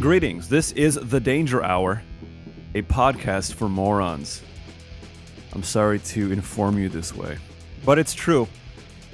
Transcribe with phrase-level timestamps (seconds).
[0.00, 0.48] Greetings.
[0.48, 2.02] This is The Danger Hour,
[2.74, 4.42] a podcast for morons.
[5.52, 7.38] I'm sorry to inform you this way,
[7.84, 8.48] but it's true.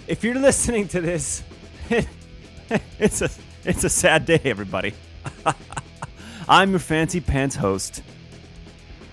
[0.07, 1.43] If you're listening to this,
[2.99, 3.31] it's a
[3.65, 4.95] it's a sad day, everybody.
[6.49, 8.03] I'm your fancy pants host,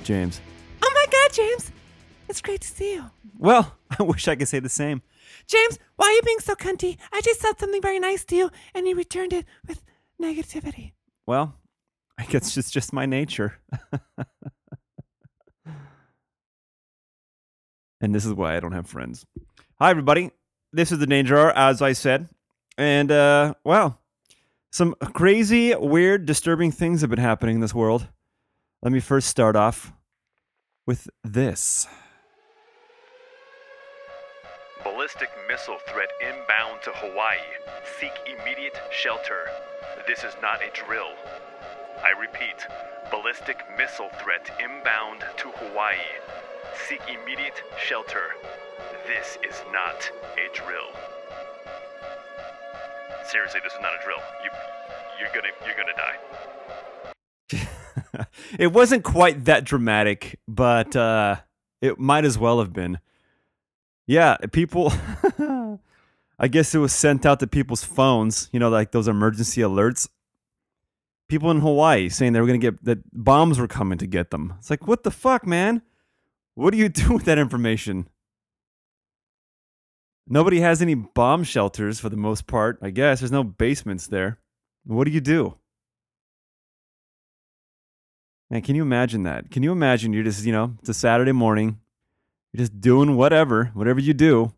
[0.03, 0.39] James.
[0.81, 1.71] Oh my god, James!
[2.29, 3.05] It's great to see you.
[3.37, 5.01] Well, I wish I could say the same.
[5.47, 6.97] James, why are you being so cunty?
[7.11, 9.83] I just said something very nice to you, and you returned it with
[10.21, 10.93] negativity.
[11.25, 11.55] Well,
[12.17, 13.59] I guess it's just my nature.
[18.01, 19.25] And this is why I don't have friends.
[19.79, 20.31] Hi, everybody.
[20.71, 22.29] This is the Danger Hour, as I said.
[22.77, 23.99] And, uh, well,
[24.71, 28.07] some crazy, weird, disturbing things have been happening in this world.
[28.81, 29.93] Let me first start off
[30.85, 31.87] with this.
[34.83, 37.39] Ballistic missile threat inbound to Hawaii.
[37.99, 39.47] Seek immediate shelter.
[40.07, 41.13] This is not a drill.
[42.03, 42.67] I repeat,
[43.09, 45.95] ballistic missile threat inbound to Hawaii.
[46.87, 48.35] Seek immediate shelter.
[49.07, 50.91] This is not a drill.
[53.25, 54.19] Seriously, this is not a drill.
[54.43, 54.49] You,
[55.19, 56.19] you're gonna, you're gonna die.
[58.59, 61.37] it wasn't quite that dramatic, but uh,
[61.81, 62.99] it might as well have been.
[64.05, 64.93] Yeah, people.
[66.37, 70.09] I guess it was sent out to people's phones, you know, like those emergency alerts.
[71.29, 74.53] People in Hawaii saying they were to get that bombs were coming to get them.
[74.59, 75.81] It's like, what the fuck, man?
[76.55, 78.07] What do you do with that information?
[80.27, 83.19] Nobody has any bomb shelters for the most part, I guess.
[83.19, 84.39] There's no basements there.
[84.85, 85.57] What do you do?
[88.49, 89.51] Man, can you imagine that?
[89.51, 91.79] Can you imagine you're just, you know, it's a Saturday morning,
[92.53, 94.53] you're just doing whatever, whatever you do,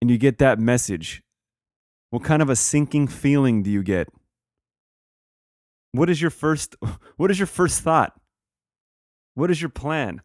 [0.00, 1.22] and you get that message.
[2.10, 4.08] What kind of a sinking feeling do you get?
[5.92, 6.76] What is your first
[7.16, 8.18] what is your first thought?
[9.34, 10.22] What is your plan?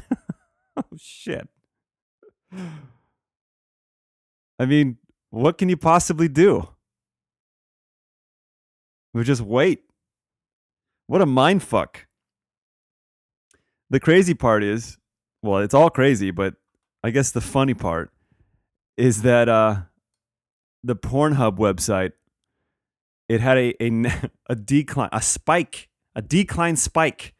[0.76, 1.48] oh shit.
[4.58, 4.98] I mean,
[5.30, 6.68] what can you possibly do?
[9.14, 9.84] We just wait.
[11.06, 12.06] What a mind fuck.
[13.90, 14.98] The crazy part is,
[15.42, 16.54] well, it's all crazy, but
[17.02, 18.10] I guess the funny part
[18.96, 19.82] is that uh,
[20.82, 22.12] the Pornhub website
[23.28, 27.34] it had a, a a decline, a spike, a decline spike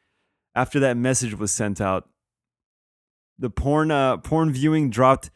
[0.55, 2.09] after that message was sent out.
[3.39, 5.31] The porn uh, porn viewing dropped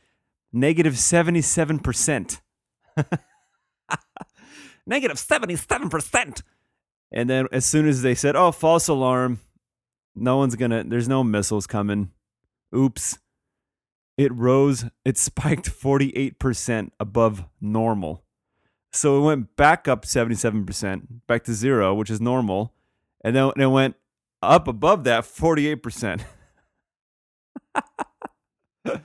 [0.53, 2.41] negative seventy seven percent.
[4.87, 6.43] Negative seventy seven percent.
[7.11, 9.41] And then as soon as they said, "Oh, false alarm,"
[10.15, 10.85] no one's gonna.
[10.85, 12.13] There's no missiles coming.
[12.75, 13.19] Oops.
[14.17, 14.85] It rose.
[15.05, 18.23] It spiked forty eight percent above normal.
[18.97, 22.73] So it went back up 77%, back to zero, which is normal.
[23.23, 23.95] And then it went
[24.43, 26.23] up above that 48%.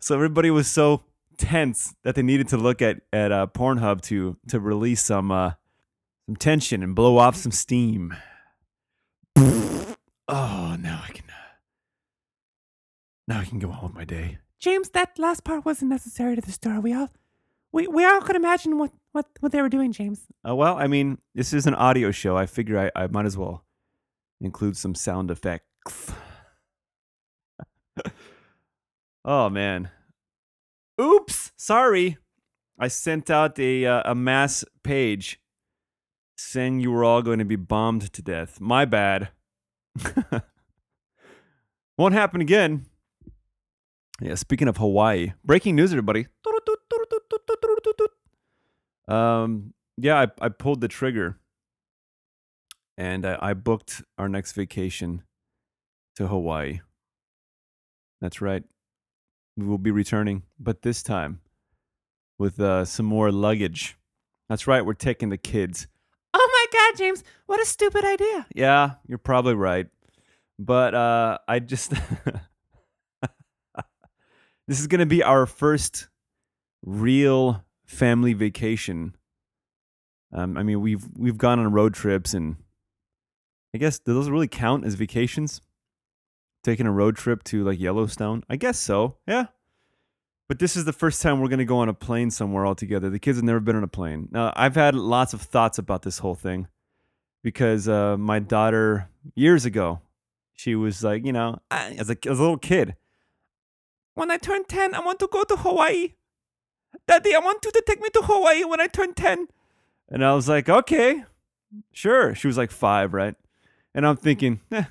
[0.00, 1.02] so everybody was so
[1.38, 5.52] tense that they needed to look at, at uh, Pornhub to, to release some, uh,
[6.26, 8.14] some tension and blow off some steam.
[9.36, 11.24] oh, now I can.
[11.28, 11.54] Uh,
[13.28, 14.38] now I can go on with my day.
[14.58, 16.78] James, that last part wasn't necessary to the story.
[16.78, 17.10] We all
[17.72, 20.20] we we all could imagine what what what they were doing, James.
[20.48, 22.36] Uh, well, I mean, this is an audio show.
[22.36, 23.64] I figure I, I might as well
[24.40, 26.12] include some sound effects.
[29.24, 29.90] oh man,
[31.00, 32.18] oops, sorry.
[32.78, 35.40] I sent out a uh, a mass page
[36.36, 38.60] saying you were all going to be bombed to death.
[38.60, 39.28] My bad.
[41.98, 42.86] Won't happen again.
[44.20, 46.26] Yeah, speaking of Hawaii, breaking news, everybody.
[49.08, 51.38] Um, yeah, I, I pulled the trigger
[52.96, 55.22] and I, I booked our next vacation
[56.16, 56.80] to Hawaii.
[58.22, 58.62] That's right.
[59.56, 61.40] We will be returning, but this time
[62.38, 63.96] with uh, some more luggage.
[64.48, 64.86] That's right.
[64.86, 65.88] We're taking the kids.
[66.32, 67.24] Oh my God, James!
[67.46, 68.46] What a stupid idea.
[68.54, 69.88] Yeah, you're probably right.
[70.56, 71.90] But uh, I just.
[74.68, 76.08] this is going to be our first
[76.86, 79.16] real family vacation.
[80.32, 82.54] Um, I mean, we've we've gone on road trips, and
[83.74, 85.60] I guess do those really count as vacations?
[86.62, 88.44] Taking a road trip to like Yellowstone?
[88.48, 89.16] I guess so.
[89.26, 89.46] Yeah.
[90.48, 92.74] But this is the first time we're going to go on a plane somewhere all
[92.74, 93.08] together.
[93.08, 94.28] The kids have never been on a plane.
[94.30, 96.68] Now, I've had lots of thoughts about this whole thing
[97.42, 100.00] because uh, my daughter, years ago,
[100.52, 102.96] she was like, you know, I- as a, as a little kid,
[104.14, 106.14] When I turn 10, I want to go to Hawaii.
[107.08, 109.48] Daddy, I want you to take me to Hawaii when I turn 10.
[110.10, 111.24] And I was like, okay,
[111.92, 112.34] sure.
[112.34, 113.34] She was like five, right?
[113.94, 114.84] And I'm thinking, eh,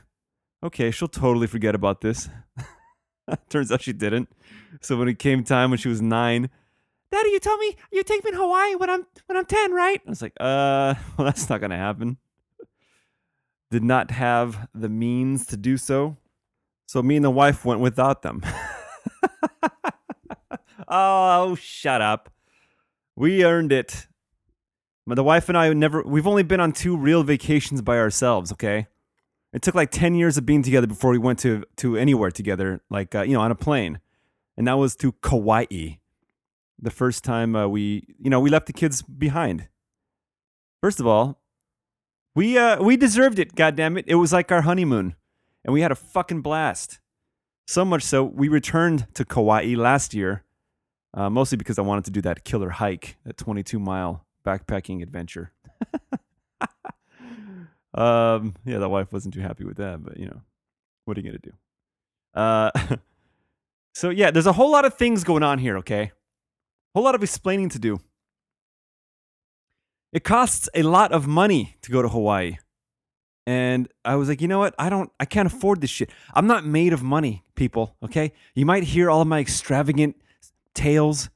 [0.63, 2.29] okay, she'll totally forget about this.
[3.49, 4.29] Turns out she didn't.
[4.81, 6.49] So when it came time when she was nine,
[7.11, 10.01] Daddy, you told me you take me to Hawaii when I'm when I'm 10, right?
[10.05, 12.17] I was like, uh, well, that's not gonna happen.
[13.69, 16.17] Did not have the means to do so.
[16.87, 18.41] So me and the wife went without them.
[20.87, 22.29] oh, shut up.
[23.15, 24.07] We earned it.
[25.07, 28.51] But the wife and I never we've only been on two real vacations by ourselves,
[28.53, 28.87] okay?
[29.53, 32.81] It took like 10 years of being together before we went to to anywhere together,
[32.89, 34.00] like uh, you know, on a plane.
[34.57, 35.98] And that was to Kauai.
[36.80, 39.68] The first time uh, we, you know, we left the kids behind.
[40.81, 41.42] First of all,
[42.33, 44.06] we uh we deserved it, goddamn it.
[44.07, 45.15] It was like our honeymoon.
[45.63, 47.00] And we had a fucking blast.
[47.68, 50.44] So much so we returned to Kauai last year,
[51.13, 55.51] uh, mostly because I wanted to do that killer hike, that 22 mile backpacking adventure.
[57.93, 60.41] um, yeah, the wife wasn't too happy with that, but you know,
[61.05, 61.53] what are you gonna do?
[62.33, 62.97] Uh,
[63.93, 65.77] so yeah, there's a whole lot of things going on here.
[65.77, 66.11] Okay, a
[66.95, 67.99] whole lot of explaining to do.
[70.13, 72.57] It costs a lot of money to go to Hawaii.
[73.47, 74.75] And I was like, you know what?
[74.77, 76.09] I don't, I can't afford this shit.
[76.33, 77.95] I'm not made of money, people.
[78.03, 78.33] Okay.
[78.53, 80.15] You might hear all of my extravagant
[80.73, 81.29] tales,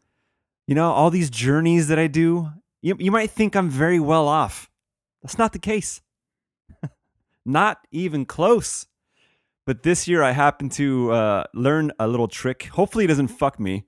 [0.68, 2.52] you know, all these journeys that I do.
[2.82, 4.70] You, you might think I'm very well off.
[5.24, 6.02] That's not the case.
[7.46, 8.88] Not even close.
[9.66, 12.66] But this year I happened to uh, learn a little trick.
[12.66, 13.86] Hopefully it doesn't fuck me.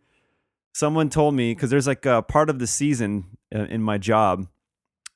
[0.74, 4.48] Someone told me, because there's like a part of the season uh, in my job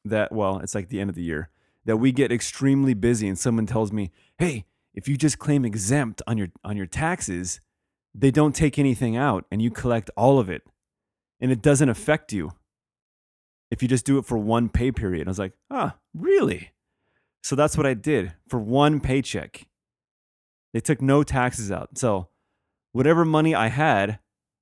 [0.05, 1.49] that, well, it's like the end of the year
[1.85, 6.21] that we get extremely busy and someone tells me, "Hey, if you just claim exempt
[6.27, 7.59] on your on your taxes,
[8.13, 10.63] they don't take anything out and you collect all of it
[11.39, 12.51] and it doesn't affect you
[13.71, 16.71] if you just do it for one pay period." I was like, "Ah, really?"
[17.41, 19.67] So that's what I did for one paycheck.
[20.73, 21.97] They took no taxes out.
[21.97, 22.29] So
[22.91, 24.19] whatever money I had,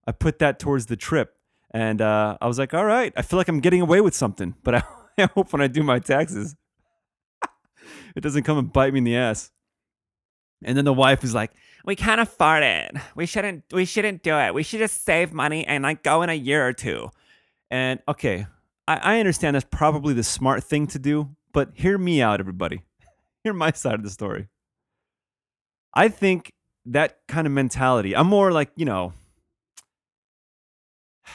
[0.07, 1.35] I put that towards the trip.
[1.71, 4.55] And uh, I was like, all right, I feel like I'm getting away with something,
[4.63, 4.83] but I,
[5.17, 6.55] I hope when I do my taxes,
[8.15, 9.51] it doesn't come and bite me in the ass.
[10.63, 11.51] And then the wife is like,
[11.85, 12.91] We can't afford it.
[13.15, 14.53] We shouldn't we shouldn't do it.
[14.53, 17.09] We should just save money and like go in a year or two.
[17.69, 18.47] and okay,
[18.87, 22.83] I, I understand that's probably the smart thing to do, but hear me out, everybody.
[23.43, 24.47] Hear my side of the story.
[25.93, 26.51] I think
[26.85, 29.13] that kind of mentality, I'm more like, you know,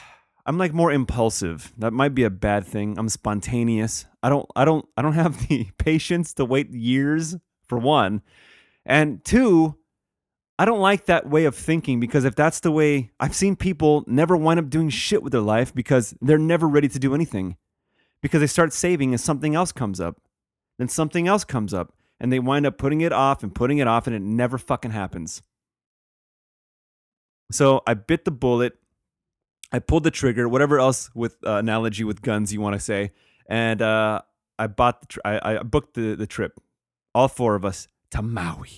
[0.46, 1.72] I'm like more impulsive.
[1.78, 2.99] That might be a bad thing.
[2.99, 4.06] I'm spontaneous.
[4.22, 7.37] I don't I don't I don't have the patience to wait years
[7.67, 8.22] for one.
[8.87, 9.76] And two,
[10.58, 14.05] I don't like that way of thinking because if that's the way I've seen people
[14.06, 17.56] never wind up doing shit with their life because they're never ready to do anything.
[18.24, 20.18] Because they start saving and something else comes up.
[20.78, 23.86] Then something else comes up and they wind up putting it off and putting it
[23.86, 25.43] off and it never fucking happens.
[27.52, 28.78] So I bit the bullet.
[29.72, 33.12] I pulled the trigger, whatever else with uh, analogy with guns you want to say,
[33.46, 34.22] and uh,
[34.58, 36.58] I bought the tr- I, I booked the, the trip,
[37.14, 38.70] all four of us to Maui.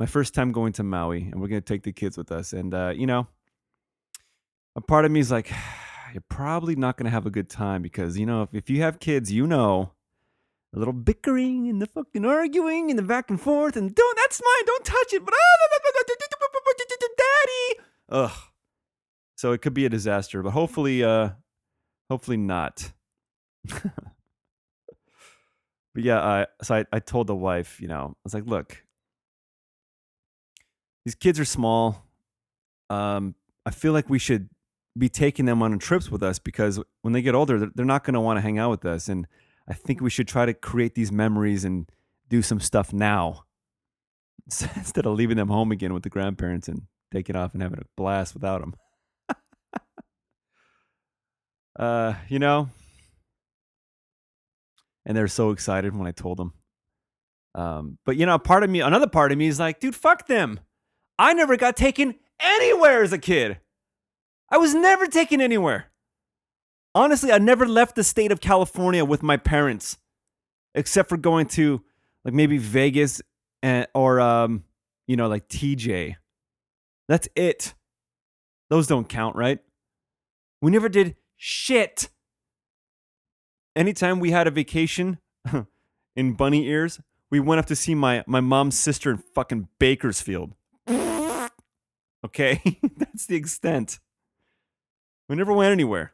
[0.00, 2.52] My first time going to Maui, and we're gonna take the kids with us.
[2.52, 3.28] And uh, you know,
[4.74, 5.52] a part of me is like,
[6.14, 9.00] you're probably not gonna have a good time because you know if, if you have
[9.00, 9.92] kids, you know,
[10.72, 14.40] a little bickering and the fucking arguing and the back and forth and don't that's
[14.40, 15.34] mine, don't touch it, but
[17.18, 17.80] daddy,
[18.10, 18.32] ugh.
[19.36, 21.30] So it could be a disaster, but hopefully, uh,
[22.08, 22.92] hopefully not.
[23.68, 23.82] but
[25.96, 28.84] yeah, I so I, I told the wife, you know, I was like, look,
[31.04, 32.06] these kids are small.
[32.88, 33.34] Um,
[33.66, 34.48] I feel like we should
[34.96, 38.14] be taking them on trips with us because when they get older, they're, not going
[38.14, 39.26] to want to hang out with us, and
[39.68, 41.90] I think we should try to create these memories and
[42.28, 43.44] do some stuff now
[44.46, 46.82] instead of leaving them home again with the grandparents and
[47.12, 48.74] taking off and having a blast without them.
[51.78, 52.68] uh, you know,
[55.06, 56.52] and they're so excited when I told them.
[57.54, 60.26] Um, but you know, part of me, another part of me is like, dude, fuck
[60.26, 60.60] them.
[61.18, 63.58] I never got taken anywhere as a kid.
[64.50, 65.86] I was never taken anywhere.
[66.94, 69.98] Honestly, I never left the state of California with my parents,
[70.74, 71.82] except for going to
[72.24, 73.20] like maybe Vegas
[73.62, 74.64] and or um,
[75.06, 76.16] you know, like TJ.
[77.08, 77.74] That's it.
[78.70, 79.58] Those don't count, right?
[80.62, 82.08] We never did shit.
[83.76, 85.18] Anytime we had a vacation
[86.16, 90.54] in bunny ears, we went up to see my, my mom's sister in fucking Bakersfield.
[92.24, 92.62] Okay?
[92.96, 94.00] That's the extent.
[95.28, 96.12] We never went anywhere.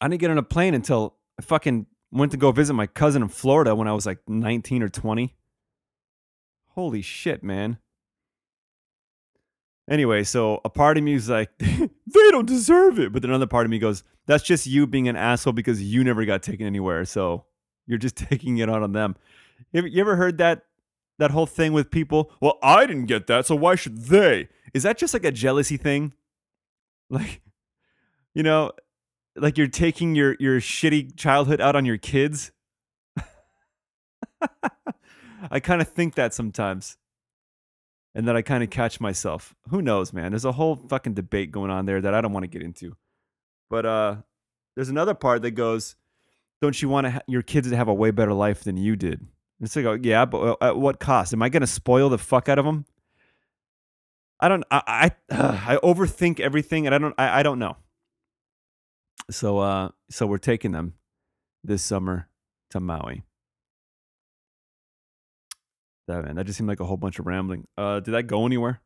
[0.00, 3.22] I didn't get on a plane until I fucking went to go visit my cousin
[3.22, 5.34] in Florida when I was like 19 or 20.
[6.70, 7.78] Holy shit, man.
[9.88, 11.90] Anyway, so a part of me is like, they
[12.30, 13.12] don't deserve it.
[13.12, 16.02] But then another part of me goes, that's just you being an asshole because you
[16.02, 17.04] never got taken anywhere.
[17.04, 17.44] So
[17.86, 19.16] you're just taking it out on them.
[19.72, 20.64] You ever, heard that
[21.18, 22.32] that whole thing with people?
[22.40, 24.48] Well, I didn't get that, so why should they?
[24.72, 26.12] Is that just like a jealousy thing?
[27.10, 27.42] Like,
[28.34, 28.72] you know,
[29.36, 32.50] like you're taking your your shitty childhood out on your kids?
[35.50, 36.96] I kind of think that sometimes.
[38.14, 39.54] And then I kind of catch myself.
[39.68, 40.32] Who knows, man?
[40.32, 42.96] There's a whole fucking debate going on there that I don't want to get into.
[43.68, 44.16] But uh
[44.74, 45.94] there's another part that goes,
[46.60, 49.20] "Don't you want ha- your kids to have a way better life than you did?"
[49.20, 51.32] And it's like, oh, yeah, but uh, at what cost?
[51.32, 52.86] Am I going to spoil the fuck out of them?
[54.44, 54.64] I don't.
[54.70, 55.10] I I,
[55.74, 57.14] I overthink everything, and I don't.
[57.16, 57.76] I, I don't know.
[59.30, 60.94] So uh, so we're taking them
[61.64, 62.28] this summer
[62.70, 63.22] to Maui.
[66.08, 67.66] That man, that just seemed like a whole bunch of rambling.
[67.78, 68.82] Uh, did that go anywhere?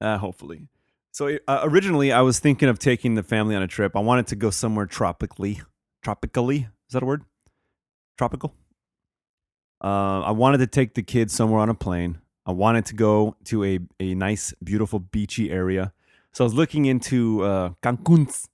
[0.00, 0.66] Uh, hopefully.
[1.12, 3.94] So uh, originally, I was thinking of taking the family on a trip.
[3.94, 5.62] I wanted to go somewhere tropically.
[6.04, 7.22] Tropically, is that a word?
[8.18, 8.52] Tropical.
[9.82, 12.18] Uh, I wanted to take the kids somewhere on a plane.
[12.46, 15.92] I wanted to go to a, a nice, beautiful, beachy area.
[16.32, 18.48] So I was looking into uh, Cancun's.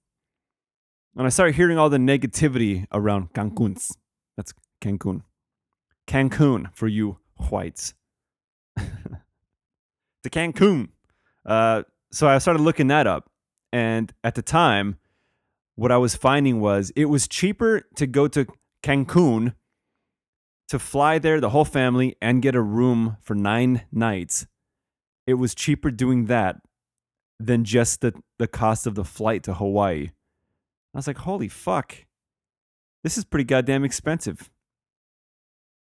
[1.16, 3.96] And I started hearing all the negativity around Cancun's.
[4.36, 5.22] That's Cancun.
[6.06, 7.18] Cancun for you
[7.50, 7.94] whites.
[8.76, 10.88] to Cancun.
[11.44, 11.82] Uh,
[12.12, 13.30] so I started looking that up.
[13.72, 14.98] And at the time,
[15.74, 18.46] what I was finding was it was cheaper to go to
[18.82, 19.54] Cancun
[20.70, 24.46] to fly there, the whole family, and get a room for nine nights.
[25.26, 26.60] It was cheaper doing that
[27.40, 30.10] than just the, the cost of the flight to Hawaii.
[30.94, 31.96] I was like, holy fuck.
[33.02, 34.48] This is pretty goddamn expensive.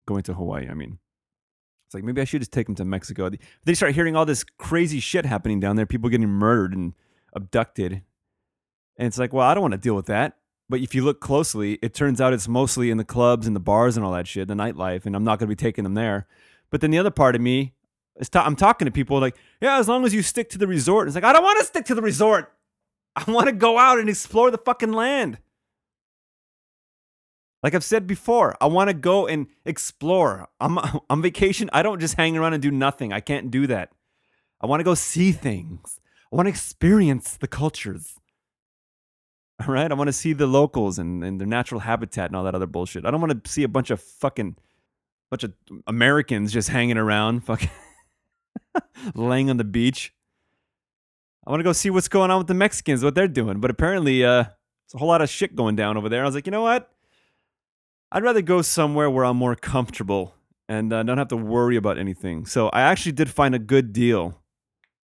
[0.07, 0.99] Going to Hawaii, I mean.
[1.87, 3.29] It's like maybe I should just take them to Mexico.
[3.65, 6.93] They start hearing all this crazy shit happening down there, people getting murdered and
[7.33, 8.03] abducted.
[8.95, 10.38] And it's like, well, I don't want to deal with that.
[10.69, 13.59] But if you look closely, it turns out it's mostly in the clubs and the
[13.59, 15.95] bars and all that shit, the nightlife, and I'm not going to be taking them
[15.95, 16.27] there.
[16.69, 17.73] But then the other part of me
[18.17, 20.67] is ta- I'm talking to people like, yeah, as long as you stick to the
[20.67, 21.07] resort.
[21.07, 22.53] It's like, I don't want to stick to the resort.
[23.15, 25.39] I want to go out and explore the fucking land.
[27.63, 30.47] Like I've said before, I want to go and explore.
[30.59, 30.77] I'm
[31.09, 31.69] on vacation.
[31.73, 33.11] I don't just hang around and do nothing.
[33.11, 33.91] I can't do that.
[34.61, 35.99] I want to go see things.
[36.31, 38.19] I want to experience the cultures.
[39.59, 39.91] All right.
[39.91, 42.67] I want to see the locals and, and their natural habitat and all that other
[42.67, 43.05] bullshit.
[43.05, 44.55] I don't want to see a bunch of fucking
[45.29, 45.53] bunch of
[45.85, 47.69] Americans just hanging around, fucking
[49.15, 50.13] laying on the beach.
[51.45, 53.59] I want to go see what's going on with the Mexicans, what they're doing.
[53.59, 56.23] But apparently, uh, there's a whole lot of shit going down over there.
[56.23, 56.91] I was like, you know what?
[58.11, 60.33] I'd rather go somewhere where I'm more comfortable
[60.67, 62.45] and uh, don't have to worry about anything.
[62.45, 64.41] So I actually did find a good deal.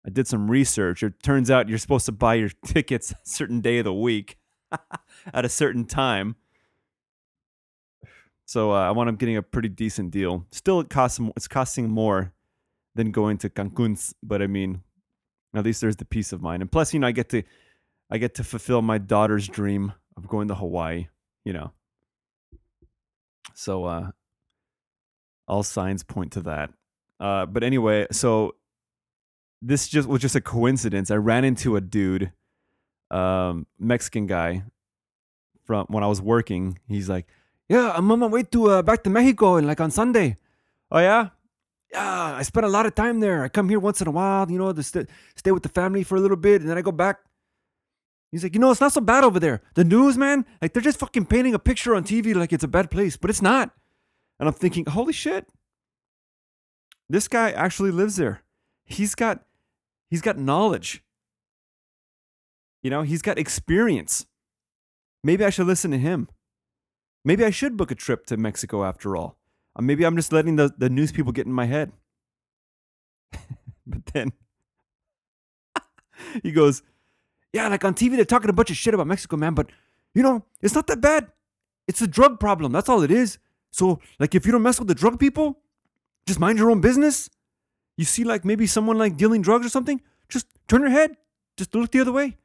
[0.07, 1.03] I did some research.
[1.03, 4.37] It turns out you're supposed to buy your tickets a certain day of the week
[5.35, 6.37] at a certain time.
[8.47, 10.45] So uh, I wound up getting a pretty decent deal.
[10.51, 12.33] Still, it costs it's costing more
[12.95, 14.83] than going to Cancun's, but I mean,
[15.55, 16.63] at least there's the peace of mind.
[16.63, 17.43] And plus, you know, I get to
[18.11, 21.07] I get to fulfill my daughter's dream of going to Hawaii.
[21.45, 21.73] You know,
[23.55, 24.11] so uh,
[25.47, 26.71] all signs point to that.
[27.19, 28.57] Uh, but anyway, so
[29.63, 31.11] this just was just a coincidence.
[31.11, 32.33] I ran into a dude,
[33.11, 34.65] um, Mexican guy,
[35.65, 36.79] from when I was working.
[36.89, 37.27] He's like,
[37.69, 40.37] "Yeah, I'm on my way to uh, back to Mexico, and like on Sunday."
[40.91, 41.29] Oh yeah,
[41.93, 42.35] yeah.
[42.37, 43.45] I spent a lot of time there.
[43.45, 46.03] I come here once in a while, you know, to st- stay with the family
[46.03, 47.19] for a little bit, and then I go back.
[48.33, 49.61] He's like, you know, it's not so bad over there.
[49.75, 52.69] The news, man, like they're just fucking painting a picture on TV like it's a
[52.69, 53.75] bad place, but it's not.
[54.39, 55.49] And I'm thinking, holy shit,
[57.09, 58.43] this guy actually lives there.
[58.85, 59.43] He's got,
[60.09, 61.03] he's got knowledge.
[62.83, 64.27] You know, he's got experience.
[65.25, 66.29] Maybe I should listen to him.
[67.25, 69.39] Maybe I should book a trip to Mexico after all.
[69.77, 71.93] Or maybe I'm just letting the, the news people get in my head.
[73.87, 74.33] but then
[76.43, 76.83] he goes,
[77.53, 79.69] yeah, like on TV, they're talking a bunch of shit about Mexico, man, but
[80.15, 81.29] you know, it's not that bad.
[81.89, 82.73] It's a drug problem.
[82.73, 83.39] That's all it is.
[83.73, 85.59] So, like, if you don't mess with the drug people,
[86.27, 87.31] Just mind your own business.
[87.97, 91.17] You see, like maybe someone like dealing drugs or something, just turn your head,
[91.57, 92.39] just look the other way.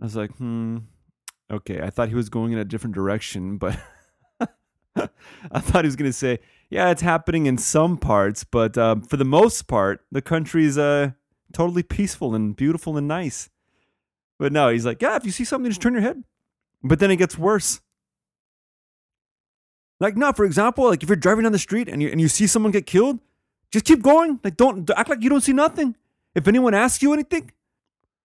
[0.00, 0.78] I was like, hmm,
[1.50, 1.80] okay.
[1.82, 3.78] I thought he was going in a different direction, but
[4.96, 6.38] I thought he was going to say,
[6.70, 11.12] yeah, it's happening in some parts, but um, for the most part, the country's uh,
[11.52, 13.48] totally peaceful and beautiful and nice.
[14.38, 16.22] But no, he's like, yeah, if you see something, just turn your head.
[16.82, 17.80] But then it gets worse.
[19.98, 22.28] Like, no, for example, like if you're driving down the street and you, and you
[22.28, 23.18] see someone get killed,
[23.72, 24.38] just keep going.
[24.44, 25.96] Like, don't act like you don't see nothing.
[26.34, 27.50] If anyone asks you anything,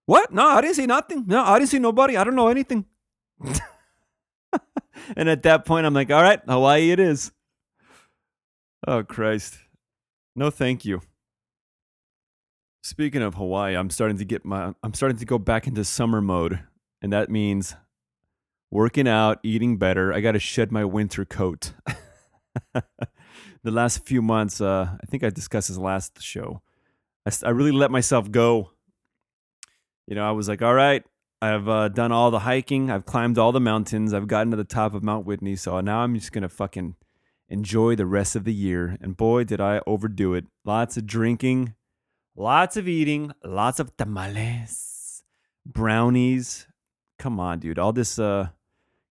[0.06, 0.34] what?
[0.34, 1.26] No, I didn't see nothing.
[1.28, 2.18] No, I didn't see nobody.
[2.18, 2.86] I don't know anything.
[5.16, 7.32] and at that point, I'm like, all right, Hawaii it is.
[8.86, 9.58] Oh, Christ.
[10.36, 11.02] No, thank you.
[12.82, 16.20] Speaking of Hawaii, I'm starting to get my I'm starting to go back into summer
[16.20, 16.60] mode,
[17.02, 17.76] and that means
[18.72, 20.12] working out, eating better.
[20.12, 21.72] I got to shed my winter coat.
[22.74, 26.62] the last few months, uh, I think I discussed this last show.
[27.26, 28.72] I, I really let myself go.
[30.08, 31.04] You know, I was like, all right,
[31.42, 34.64] I've uh, done all the hiking, I've climbed all the mountains, I've gotten to the
[34.64, 36.96] top of Mount Whitney, so now I'm just gonna fucking
[37.50, 38.98] enjoy the rest of the year.
[39.02, 40.46] And boy, did I overdo it!
[40.66, 41.76] Lots of drinking,
[42.36, 45.24] lots of eating, lots of tamales,
[45.66, 46.68] brownies.
[47.20, 47.80] Come on, dude!
[47.80, 48.48] All this, uh,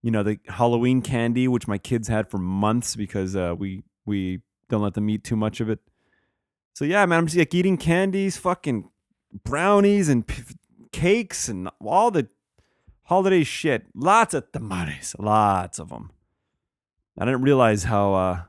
[0.03, 4.41] you know, the Halloween candy, which my kids had for months because uh, we we
[4.69, 5.81] don't let them eat too much of it.
[6.75, 8.89] So yeah, man, I'm just like eating candies, fucking
[9.45, 10.27] brownies and
[10.93, 12.29] cakes and all the
[13.05, 13.87] holiday shit.
[13.95, 16.11] Lots of tamales, lots of them.
[17.19, 18.47] I didn't realize how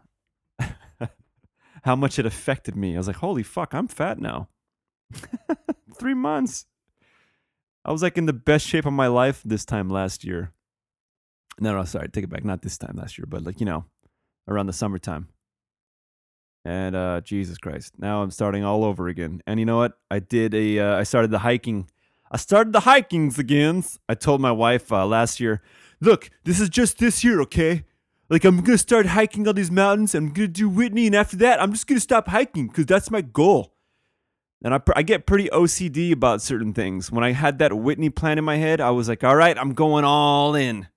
[0.60, 0.68] uh,
[1.84, 2.96] how much it affected me.
[2.96, 4.50] I was like, holy fuck, I'm fat now.
[5.98, 6.66] Three months.
[7.86, 10.54] I was like in the best shape of my life this time last year.
[11.60, 12.46] No, no, sorry, take it back.
[12.46, 13.86] Not this time last year, but like you know,
[14.48, 15.28] around the summertime.
[16.66, 19.42] And uh, Jesus Christ, now I'm starting all over again.
[19.46, 19.94] And you know what?
[20.10, 20.80] I did a.
[20.80, 21.90] Uh, I started the hiking.
[22.34, 23.84] I started the hikings again.
[24.10, 25.62] I told my wife uh, last year,
[26.02, 27.86] look, this is just this year, okay?
[28.28, 30.16] Like I'm gonna start hiking all these mountains.
[30.16, 33.22] I'm gonna do Whitney, and after that, I'm just gonna stop hiking because that's my
[33.22, 33.76] goal.
[34.64, 37.12] And I, I get pretty OCD about certain things.
[37.12, 39.74] When I had that Whitney plan in my head, I was like, all right, I'm
[39.74, 40.88] going all in.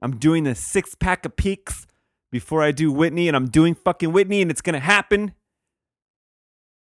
[0.00, 1.86] I'm doing the six pack of peaks
[2.30, 5.34] before I do Whitney, and I'm doing fucking Whitney, and it's gonna happen.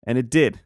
[0.06, 0.60] And it did.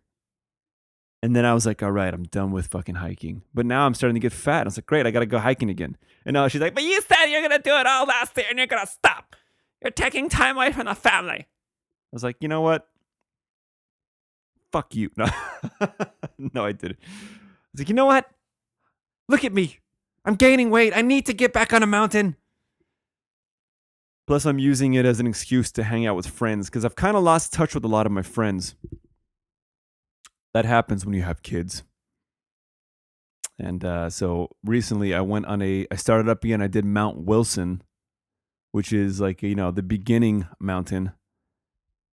[1.22, 3.42] And then I was like, all right, I'm done with fucking hiking.
[3.54, 4.62] But now I'm starting to get fat.
[4.62, 5.96] I was like, great, I gotta go hiking again.
[6.26, 8.58] And now she's like, But you said you're gonna do it all last year and
[8.58, 9.36] you're gonna stop.
[9.80, 11.46] You're taking time away from the family.
[11.46, 12.88] I was like, you know what?
[14.72, 15.10] Fuck you.
[16.38, 16.98] No, no, I didn't.
[17.00, 17.06] I
[17.72, 18.28] was like, you know what?
[19.28, 19.78] Look at me.
[20.24, 20.92] I'm gaining weight.
[20.96, 22.36] I need to get back on a mountain.
[24.26, 27.16] Plus, I'm using it as an excuse to hang out with friends because I've kind
[27.16, 28.74] of lost touch with a lot of my friends.
[30.54, 31.82] That happens when you have kids.
[33.58, 35.86] And uh, so recently, I went on a.
[35.90, 36.62] I started up again.
[36.62, 37.82] I did Mount Wilson,
[38.72, 41.12] which is like you know the beginning mountain.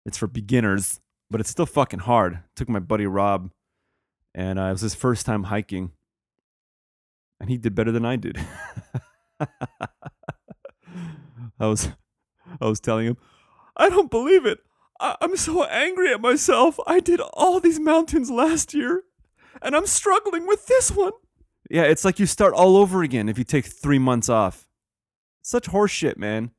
[0.06, 2.39] It's for beginners, but it's still fucking hard.
[2.56, 3.52] Took my buddy Rob,
[4.34, 5.91] and uh, it was his first time hiking,
[7.39, 8.38] and he did better than I did.
[11.60, 11.89] I was,
[12.62, 13.17] I was telling him,
[13.76, 14.60] I don't believe it.
[14.99, 16.79] I- I'm so angry at myself.
[16.88, 19.03] I did all these mountains last year,
[19.62, 21.13] and I'm struggling with this one.
[21.69, 24.67] Yeah, it's like you start all over again if you take three months off.
[25.41, 26.51] Such horseshit, man.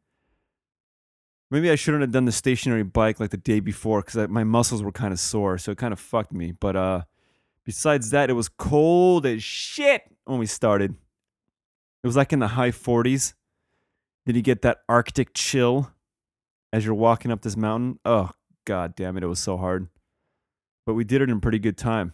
[1.51, 4.83] Maybe I shouldn't have done the stationary bike like the day before because my muscles
[4.83, 6.53] were kind of sore, so it kind of fucked me.
[6.53, 7.03] But uh,
[7.65, 10.91] besides that, it was cold as shit when we started.
[12.03, 13.33] It was like in the high 40s.
[14.27, 15.91] Did you get that Arctic chill
[16.73, 17.99] as you're walking up this mountain?
[18.05, 18.31] Oh,
[18.65, 19.89] god damn it, it was so hard.
[20.87, 22.13] But we did it in pretty good time.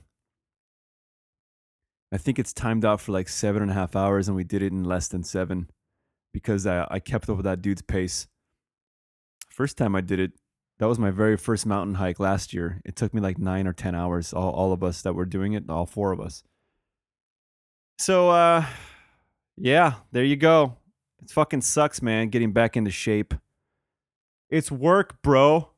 [2.12, 4.62] I think it's timed out for like seven and a half hours, and we did
[4.62, 5.68] it in less than seven
[6.32, 8.26] because I, I kept up with that dude's pace.
[9.48, 10.32] First time I did it,
[10.78, 12.80] that was my very first mountain hike last year.
[12.84, 15.52] It took me like nine or 10 hours, all, all of us that were doing
[15.52, 16.42] it, all four of us.
[17.98, 18.66] So, uh,
[19.56, 20.76] yeah, there you go.
[21.22, 23.34] It fucking sucks, man, getting back into shape.
[24.50, 25.70] It's work, bro.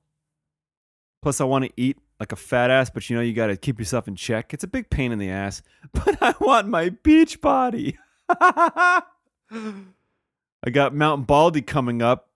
[1.22, 3.56] Plus, I want to eat like a fat ass, but you know, you got to
[3.56, 4.54] keep yourself in check.
[4.54, 7.98] It's a big pain in the ass, but I want my beach body.
[8.28, 9.02] I
[10.70, 12.30] got Mount Baldy coming up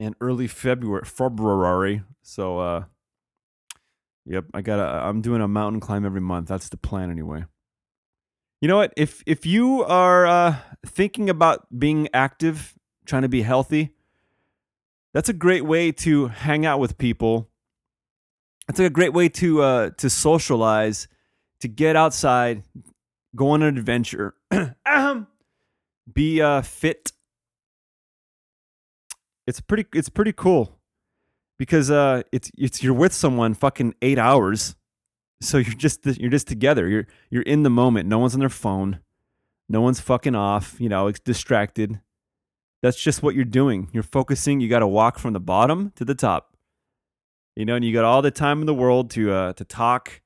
[0.00, 2.02] in early February, February.
[2.22, 2.84] So, uh,
[4.26, 4.80] yep, I got.
[4.80, 6.48] I'm doing a mountain climb every month.
[6.48, 7.44] That's the plan, anyway.
[8.60, 8.92] You know what?
[8.96, 13.94] If if you are uh, thinking about being active, trying to be healthy,
[15.14, 17.48] that's a great way to hang out with people.
[18.68, 21.08] It's a great way to uh, to socialize,
[21.60, 22.62] to get outside,
[23.34, 24.34] go on an adventure,
[26.12, 27.12] be uh, fit.
[29.46, 29.86] It's pretty.
[29.92, 30.78] It's pretty cool
[31.58, 34.76] because uh, it's it's you're with someone fucking eight hours,
[35.40, 36.88] so you're just you're just together.
[36.88, 38.08] You're you're in the moment.
[38.08, 39.00] No one's on their phone.
[39.68, 40.80] No one's fucking off.
[40.80, 42.00] You know, it's distracted.
[42.82, 43.88] That's just what you're doing.
[43.92, 44.60] You're focusing.
[44.60, 46.56] You got to walk from the bottom to the top.
[47.54, 50.22] You know, and you got all the time in the world to uh, to talk,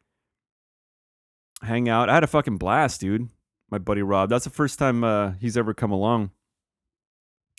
[1.62, 2.08] hang out.
[2.08, 3.28] I had a fucking blast, dude.
[3.68, 4.30] My buddy Rob.
[4.30, 6.30] That's the first time uh, he's ever come along.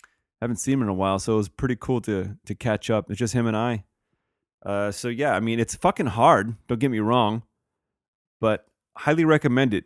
[0.02, 2.90] I Haven't seen him in a while, so it was pretty cool to to catch
[2.90, 3.10] up.
[3.10, 3.84] It's just him and I.
[4.64, 6.56] Uh, so yeah, I mean, it's fucking hard.
[6.66, 7.42] Don't get me wrong,
[8.40, 9.84] but highly recommend it.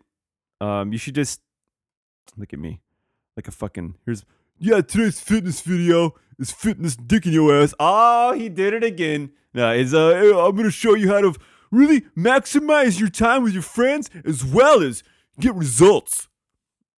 [0.60, 1.40] Um, you should just
[2.36, 2.80] look at me
[3.36, 4.24] like a fucking here's
[4.62, 4.80] yeah.
[4.80, 7.74] Today's fitness video is fitness dick in your ass.
[7.78, 9.32] Oh, he did it again.
[9.52, 11.34] No, it's uh, I'm gonna show you how to
[11.70, 15.02] really maximize your time with your friends as well as
[15.40, 16.28] get results.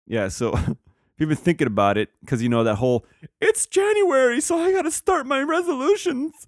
[0.06, 0.76] Yeah, so if
[1.18, 3.06] you've been thinking about it, because you know that whole
[3.40, 6.46] it's January, so I gotta start my resolutions.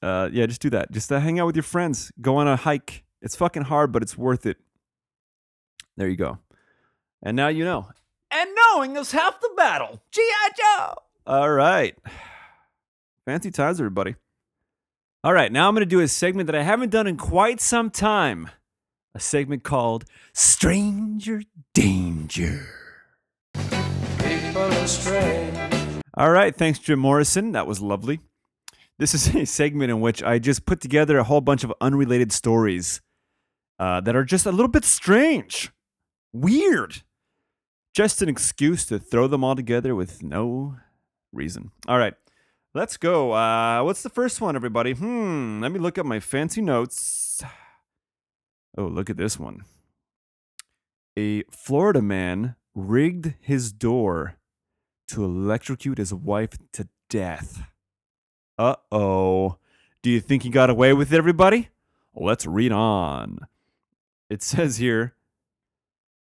[0.00, 0.90] Uh, yeah, just do that.
[0.90, 2.10] Just uh, hang out with your friends.
[2.20, 3.04] Go on a hike.
[3.20, 4.56] It's fucking hard, but it's worth it.
[5.96, 6.38] There you go.
[7.22, 7.88] And now you know.
[8.32, 10.00] And knowing is half the battle.
[10.10, 10.50] G.I.
[10.56, 10.94] Joe!
[11.26, 11.94] All right.
[13.26, 14.16] Fancy times, everybody.
[15.22, 17.60] All right, now I'm going to do a segment that I haven't done in quite
[17.60, 18.50] some time.
[19.14, 21.42] A segment called Stranger
[21.74, 22.66] Danger.
[26.14, 27.52] All right, thanks, Jim Morrison.
[27.52, 28.20] That was lovely.
[28.98, 32.32] This is a segment in which I just put together a whole bunch of unrelated
[32.32, 33.00] stories
[33.78, 35.70] uh, that are just a little bit strange,
[36.32, 37.02] weird.
[37.92, 40.76] Just an excuse to throw them all together with no
[41.32, 41.72] reason.
[41.86, 42.14] All right,
[42.74, 43.32] let's go.
[43.32, 44.92] Uh, what's the first one, everybody?
[44.92, 47.42] Hmm, let me look at my fancy notes.
[48.74, 49.64] Oh, look at this one.
[51.18, 54.36] A Florida man rigged his door
[55.08, 57.64] to electrocute his wife to death.
[58.56, 59.58] Uh oh.
[60.00, 61.68] Do you think he got away with it, everybody?
[62.14, 63.40] Let's read on.
[64.30, 65.16] It says here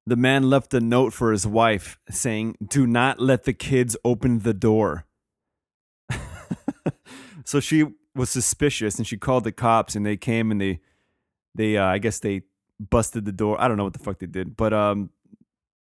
[0.08, 4.40] the man left a note for his wife saying, Do not let the kids open
[4.40, 5.06] the door.
[7.44, 10.80] so she was suspicious and she called the cops and they came and they,
[11.54, 12.42] they uh, I guess they
[12.78, 13.60] busted the door.
[13.60, 15.10] I don't know what the fuck they did, but um,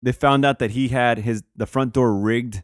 [0.01, 2.63] they found out that he had his the front door rigged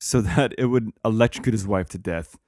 [0.00, 2.38] so that it would electrocute his wife to death.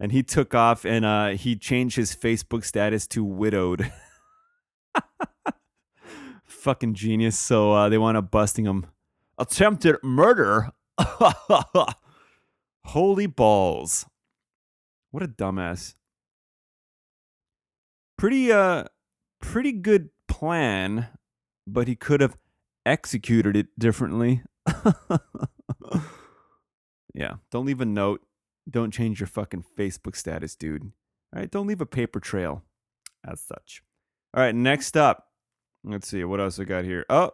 [0.00, 3.92] And he took off and uh, he changed his Facebook status to widowed.
[6.60, 7.38] Fucking genius.
[7.38, 8.86] So uh, they wound up busting him.
[9.38, 10.70] Attempted murder.
[12.84, 14.04] Holy balls.
[15.10, 15.94] What a dumbass.
[18.18, 18.84] Pretty uh
[19.40, 21.08] pretty good plan,
[21.66, 22.36] but he could have
[22.84, 24.42] executed it differently.
[27.14, 28.20] yeah, don't leave a note.
[28.68, 30.92] Don't change your fucking Facebook status, dude.
[31.34, 32.62] All right, don't leave a paper trail
[33.26, 33.82] as such.
[34.34, 35.29] All right, next up.
[35.82, 37.06] Let's see, what else I got here?
[37.08, 37.32] Oh,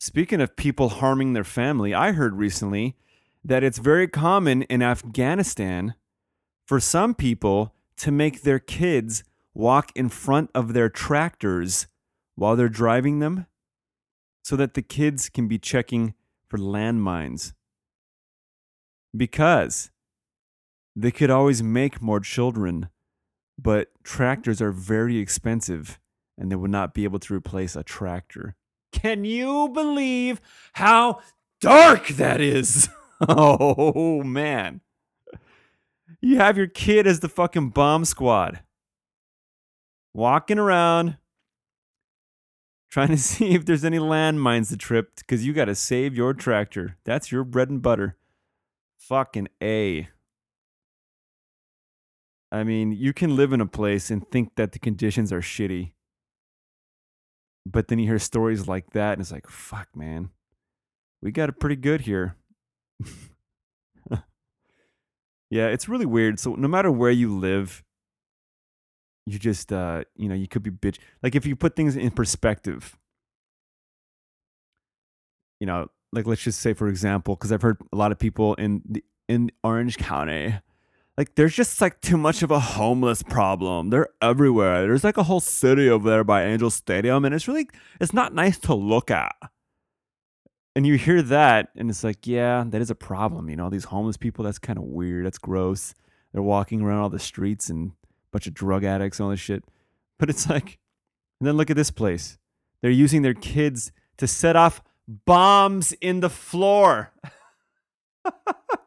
[0.00, 2.96] speaking of people harming their family, I heard recently
[3.44, 5.94] that it's very common in Afghanistan
[6.66, 11.86] for some people to make their kids walk in front of their tractors
[12.34, 13.46] while they're driving them
[14.42, 16.14] so that the kids can be checking
[16.48, 17.52] for landmines.
[19.16, 19.90] Because
[20.94, 22.88] they could always make more children,
[23.58, 25.98] but tractors are very expensive
[26.38, 28.56] and they would not be able to replace a tractor.
[28.92, 30.40] Can you believe
[30.74, 31.20] how
[31.60, 32.88] dark that is?
[33.28, 34.80] oh, man.
[36.20, 38.60] You have your kid as the fucking bomb squad,
[40.14, 41.18] walking around
[42.96, 46.32] trying to see if there's any landmines to trip because you got to save your
[46.32, 46.96] tractor.
[47.04, 48.16] That's your bread and butter.
[48.98, 50.08] Fucking A.
[52.50, 55.92] I mean, you can live in a place and think that the conditions are shitty.
[57.68, 60.30] But then you hear stories like that, and it's like, fuck, man.
[61.20, 62.36] We got it pretty good here.
[65.50, 66.38] yeah, it's really weird.
[66.38, 67.82] So, no matter where you live,
[69.26, 70.98] you just, uh, you know, you could be bitch.
[71.24, 72.96] Like, if you put things in perspective,
[75.58, 78.54] you know, like let's just say, for example, because I've heard a lot of people
[78.54, 80.60] in the in Orange County
[81.16, 83.90] like there's just like too much of a homeless problem.
[83.90, 84.82] They're everywhere.
[84.82, 87.68] There's like a whole city over there by Angel Stadium, and it's really
[88.00, 89.34] it's not nice to look at.
[90.74, 93.48] and you hear that, and it's like, yeah, that is a problem.
[93.48, 95.24] You know, these homeless people, that's kind of weird.
[95.24, 95.94] That's gross.
[96.32, 97.94] They're walking around all the streets and a
[98.30, 99.64] bunch of drug addicts and all this shit.
[100.18, 100.78] But it's like,
[101.40, 102.36] and then look at this place.
[102.82, 107.12] They're using their kids to set off bombs in the floor.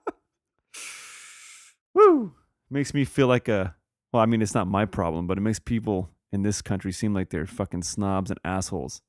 [1.94, 2.34] Woo!
[2.70, 3.76] Makes me feel like a,
[4.12, 7.14] well, I mean, it's not my problem, but it makes people in this country seem
[7.14, 9.02] like they're fucking snobs and assholes.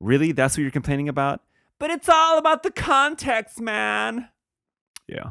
[0.00, 0.32] Really?
[0.32, 1.40] That's what you're complaining about?
[1.78, 4.28] But it's all about the context, man.
[5.08, 5.30] Yeah.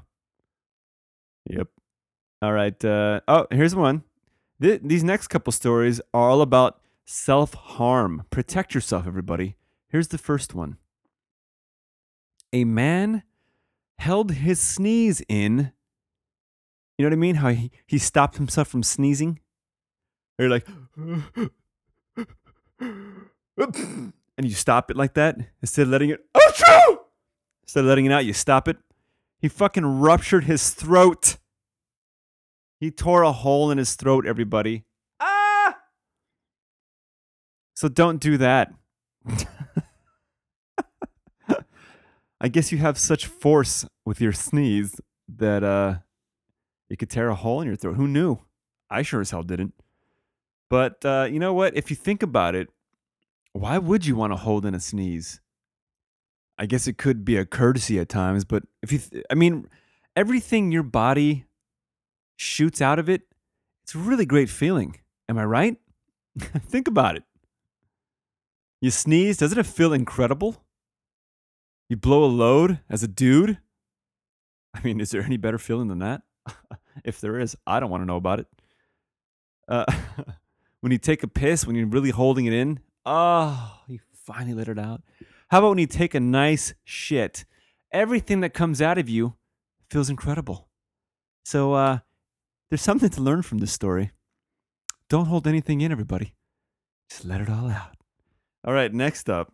[1.49, 1.67] Yep.
[2.41, 2.83] All right.
[2.83, 4.03] Uh, oh, here's one.
[4.61, 8.23] Th- these next couple stories are all about self harm.
[8.29, 9.57] Protect yourself, everybody.
[9.87, 10.77] Here's the first one
[12.51, 13.23] A man
[13.99, 15.71] held his sneeze in.
[17.03, 17.35] You know what I mean?
[17.35, 19.41] How he, he stopped himself from sneezing?
[20.39, 20.65] Or you're like,
[22.77, 26.21] and you stop it like that instead of letting it!
[27.63, 28.77] Instead of letting it out, you stop it.
[29.37, 31.35] He fucking ruptured his throat.
[32.79, 34.85] He tore a hole in his throat, everybody.
[35.19, 35.79] Ah!
[37.75, 38.71] So don't do that.
[42.39, 45.95] I guess you have such force with your sneeze that uh
[46.93, 47.95] you could tear a hole in your throat.
[47.95, 48.37] Who knew?
[48.87, 49.73] I sure as hell didn't.
[50.69, 51.75] But uh, you know what?
[51.75, 52.69] If you think about it,
[53.51, 55.41] why would you want to hold in a sneeze?
[56.59, 59.67] I guess it could be a courtesy at times, but if you, th- I mean,
[60.15, 61.45] everything your body
[62.35, 63.23] shoots out of it,
[63.81, 64.99] it's a really great feeling.
[65.27, 65.77] Am I right?
[66.37, 67.23] think about it.
[68.81, 70.63] You sneeze, doesn't it feel incredible?
[71.89, 73.57] You blow a load as a dude.
[74.75, 76.21] I mean, is there any better feeling than that?
[77.03, 78.47] if there is, I don't want to know about it.
[79.67, 79.85] Uh,
[80.81, 84.67] when you take a piss, when you're really holding it in, oh, you finally let
[84.67, 85.01] it out.
[85.49, 87.45] How about when you take a nice shit?
[87.91, 89.35] Everything that comes out of you
[89.89, 90.67] feels incredible.
[91.45, 91.99] So uh,
[92.69, 94.11] there's something to learn from this story.
[95.09, 96.33] Don't hold anything in, everybody.
[97.09, 97.97] Just let it all out.
[98.65, 99.53] All right, next up.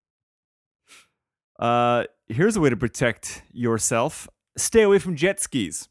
[1.58, 5.88] uh, here's a way to protect yourself stay away from jet skis.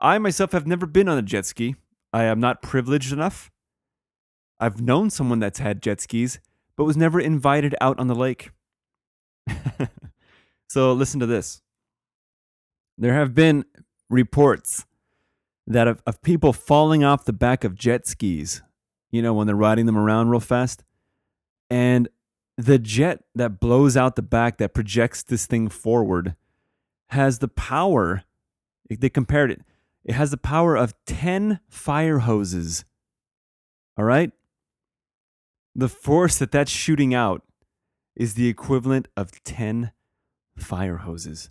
[0.00, 1.76] I myself have never been on a jet ski.
[2.12, 3.50] I am not privileged enough.
[4.60, 6.40] I've known someone that's had jet skis,
[6.76, 8.50] but was never invited out on the lake.
[10.68, 11.62] so listen to this.
[12.96, 13.64] There have been
[14.10, 14.86] reports
[15.66, 18.62] that of, of people falling off the back of jet skis,
[19.10, 20.82] you know, when they're riding them around real fast.
[21.70, 22.08] And
[22.56, 26.34] the jet that blows out the back that projects this thing forward
[27.10, 28.24] has the power,
[28.88, 29.60] they compared it,
[30.04, 32.84] it has the power of 10 fire hoses.
[33.96, 34.32] All right?
[35.74, 37.42] The force that that's shooting out
[38.16, 39.92] is the equivalent of 10
[40.56, 41.50] fire hoses.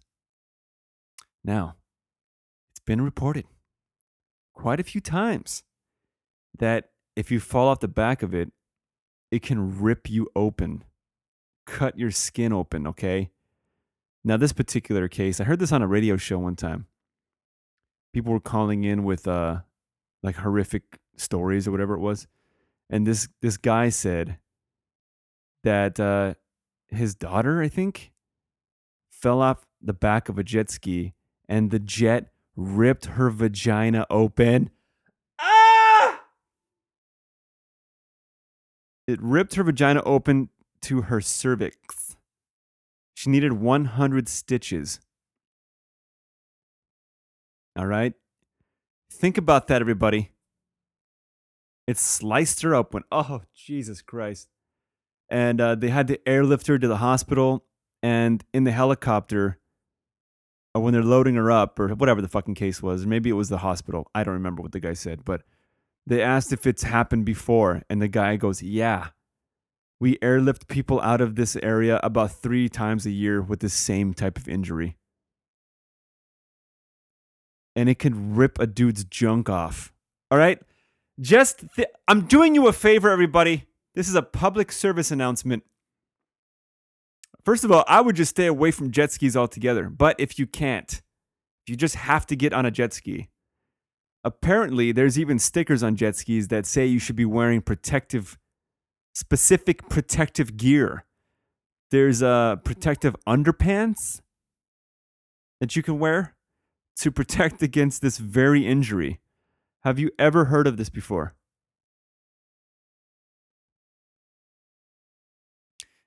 [1.43, 1.75] Now,
[2.71, 3.45] it's been reported
[4.53, 5.63] quite a few times
[6.59, 8.51] that if you fall off the back of it,
[9.31, 10.83] it can rip you open,
[11.65, 13.29] cut your skin open, okay?
[14.23, 16.87] Now, this particular case, I heard this on a radio show one time.
[18.13, 19.59] People were calling in with uh,
[20.23, 22.27] like horrific stories or whatever it was,
[22.89, 24.37] and this this guy said
[25.63, 26.33] that uh,
[26.87, 28.11] his daughter, I think,
[29.09, 31.13] fell off the back of a jet ski,
[31.47, 34.69] and the jet ripped her vagina open.
[35.39, 36.21] Ah!
[39.07, 40.49] It ripped her vagina open
[40.81, 42.15] to her cervix.
[43.13, 44.99] She needed 100 stitches.
[47.77, 48.13] All right?
[49.11, 50.31] Think about that, everybody.
[51.85, 53.03] It sliced her open.
[53.11, 54.49] Oh, Jesus Christ.
[55.29, 57.65] And uh, they had to airlift her to the hospital.
[58.03, 59.57] And in the helicopter,
[60.75, 63.49] or when they're loading her up, or whatever the fucking case was, maybe it was
[63.49, 64.09] the hospital.
[64.13, 65.43] I don't remember what the guy said, but
[66.05, 67.83] they asked if it's happened before.
[67.89, 69.09] And the guy goes, Yeah
[69.99, 74.13] we airlift people out of this area about three times a year with the same
[74.13, 74.97] type of injury.
[77.77, 79.93] And it can rip a dude's junk off.
[80.29, 80.59] All right?
[81.21, 83.67] Just, th- I'm doing you a favor, everybody.
[83.95, 85.63] This is a public service announcement.
[87.45, 89.89] First of all, I would just stay away from jet skis altogether.
[89.89, 91.01] But if you can't,
[91.67, 93.29] you just have to get on a jet ski.
[94.23, 98.37] Apparently, there's even stickers on jet skis that say you should be wearing protective
[99.15, 101.05] specific protective gear.
[101.91, 104.21] There's a uh, protective underpants
[105.61, 106.35] that you can wear
[106.97, 109.19] to protect against this very injury.
[109.83, 111.35] Have you ever heard of this before?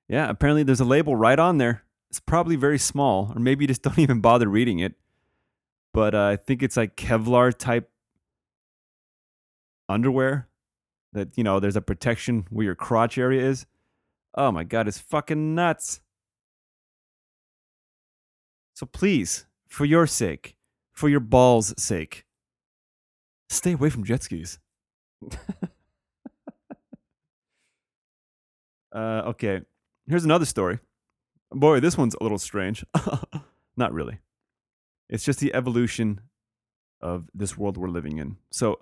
[0.09, 1.85] Yeah, apparently there's a label right on there.
[2.11, 4.94] It's probably very small, or maybe you just don't even bother reading it.
[5.94, 7.90] But uh, I think it's like Kevlar type
[9.88, 10.48] underwear
[11.12, 13.66] that, you know, there's a protection where your crotch area is.
[14.35, 16.00] Oh my God, it's fucking nuts.
[18.74, 20.57] So please, for your sake,
[21.00, 22.26] for your balls' sake,
[23.48, 24.58] stay away from jet skis.
[28.94, 29.62] uh, okay,
[30.06, 30.78] here's another story.
[31.50, 32.84] Boy, this one's a little strange.
[33.78, 34.18] Not really.
[35.08, 36.20] It's just the evolution
[37.00, 38.36] of this world we're living in.
[38.50, 38.78] So,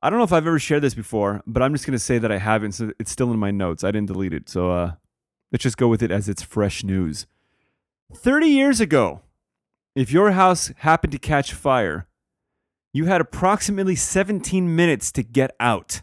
[0.00, 2.16] I don't know if I've ever shared this before, but I'm just going to say
[2.16, 2.72] that I haven't.
[2.72, 3.84] So it's still in my notes.
[3.84, 4.48] I didn't delete it.
[4.48, 4.92] So uh,
[5.52, 7.26] let's just go with it as it's fresh news.
[8.14, 9.20] 30 years ago,
[9.94, 12.06] if your house happened to catch fire,
[12.92, 16.02] you had approximately 17 minutes to get out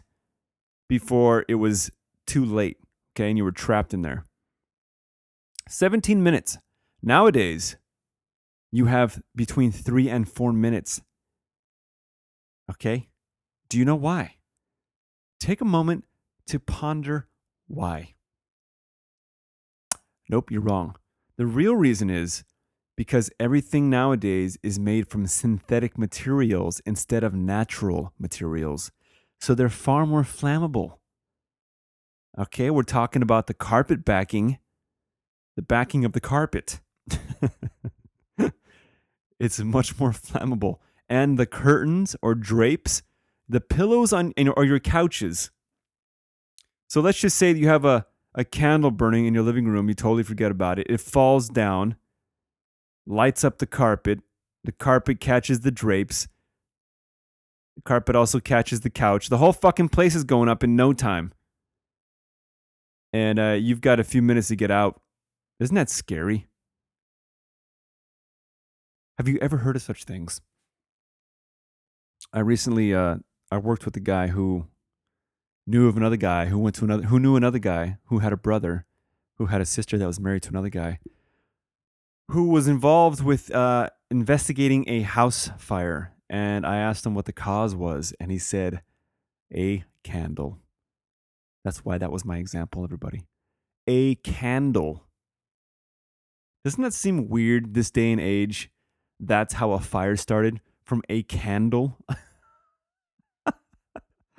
[0.88, 1.90] before it was
[2.26, 2.78] too late.
[3.14, 3.28] Okay.
[3.28, 4.24] And you were trapped in there.
[5.68, 6.58] 17 minutes.
[7.02, 7.76] Nowadays,
[8.72, 11.00] you have between three and four minutes.
[12.70, 13.08] Okay.
[13.68, 14.36] Do you know why?
[15.38, 16.04] Take a moment
[16.48, 17.28] to ponder
[17.66, 18.14] why.
[20.28, 20.96] Nope, you're wrong.
[21.36, 22.44] The real reason is
[23.00, 28.92] because everything nowadays is made from synthetic materials instead of natural materials.
[29.40, 30.98] So they're far more flammable.
[32.38, 34.58] Okay, we're talking about the carpet backing,
[35.56, 36.80] the backing of the carpet.
[39.40, 40.76] it's much more flammable.
[41.08, 43.00] And the curtains or drapes,
[43.48, 45.50] the pillows on or your couches.
[46.86, 49.94] So let's just say you have a, a candle burning in your living room, you
[49.94, 50.86] totally forget about it.
[50.90, 51.96] It falls down,
[53.06, 54.20] lights up the carpet,
[54.64, 56.28] the carpet catches the drapes.
[57.76, 59.28] The carpet also catches the couch.
[59.28, 61.32] The whole fucking place is going up in no time.
[63.12, 65.00] And uh, you've got a few minutes to get out.
[65.58, 66.46] Isn't that scary?
[69.18, 70.40] Have you ever heard of such things?
[72.32, 73.16] I recently uh,
[73.50, 74.66] I worked with a guy who
[75.66, 78.36] knew of another guy who went to another who knew another guy who had a
[78.36, 78.86] brother
[79.36, 81.00] who had a sister that was married to another guy
[82.30, 87.32] who was involved with uh, investigating a house fire and I asked him what the
[87.32, 88.82] cause was and he said
[89.52, 90.58] a candle.
[91.64, 93.26] That's why that was my example everybody.
[93.86, 95.04] A candle.
[96.64, 98.70] Doesn't that seem weird this day and age?
[99.18, 101.98] That's how a fire started from a candle.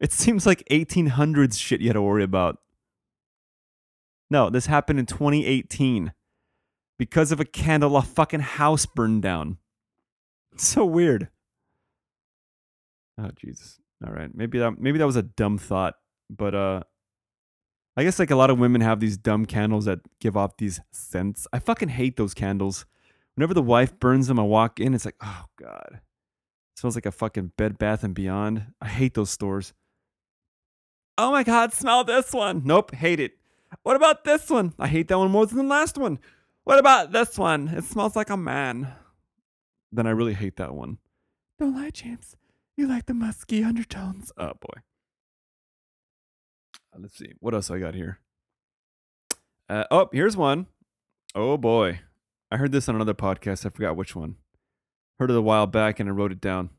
[0.00, 2.58] it seems like 1800s shit you had to worry about.
[4.30, 6.12] No, this happened in 2018.
[6.98, 9.58] Because of a candle, a fucking house burned down.
[10.56, 11.28] so weird.
[13.18, 13.78] Oh Jesus.
[14.06, 14.30] All right.
[14.34, 15.94] Maybe that maybe that was a dumb thought,
[16.30, 16.82] but uh
[17.96, 20.80] I guess like a lot of women have these dumb candles that give off these
[20.90, 21.46] scents.
[21.52, 22.86] I fucking hate those candles.
[23.36, 26.00] Whenever the wife burns them, I walk in, it's like, oh God.
[26.00, 28.66] It smells like a fucking Bed Bath and Beyond.
[28.80, 29.72] I hate those stores.
[31.16, 32.62] Oh my God, smell this one.
[32.64, 33.38] Nope, hate it.
[33.84, 34.74] What about this one?
[34.78, 36.18] I hate that one more than the last one.
[36.64, 37.68] What about this one?
[37.68, 38.92] It smells like a man.
[39.92, 40.98] Then I really hate that one.
[41.58, 42.36] Don't lie, James.
[42.76, 44.32] You like the musky undertones.
[44.36, 44.80] Oh boy.
[46.92, 47.32] Uh, Let's see.
[47.38, 48.18] What else I got here?
[49.68, 50.66] Uh, oh, here's one.
[51.34, 52.00] Oh boy.
[52.50, 53.64] I heard this on another podcast.
[53.64, 54.36] I forgot which one.
[55.18, 56.70] Heard it a while back and I wrote it down.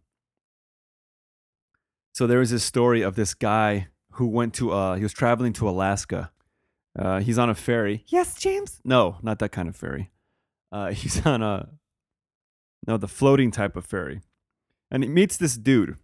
[2.13, 5.53] So there was this story of this guy who went to uh he was traveling
[5.53, 6.31] to Alaska.
[6.97, 8.03] Uh he's on a ferry.
[8.07, 8.81] Yes, James?
[8.83, 10.11] No, not that kind of ferry.
[10.71, 11.69] Uh he's on a
[12.87, 14.21] no, the floating type of ferry.
[14.91, 15.97] And he meets this dude.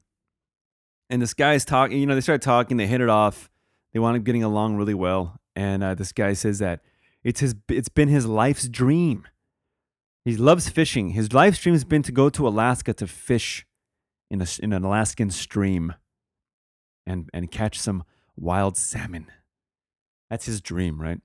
[1.10, 3.50] And this guy's talking, you know, they start talking, they hit it off.
[3.94, 5.40] They wind up getting along really well.
[5.56, 6.82] And uh, this guy says that
[7.24, 9.28] it's his it's been his life's dream.
[10.24, 11.10] He loves fishing.
[11.10, 13.66] His life's dream has been to go to Alaska to fish
[14.30, 15.94] in a in an Alaskan stream
[17.06, 18.04] and and catch some
[18.36, 19.28] wild salmon.
[20.32, 21.20] That's his dream, right?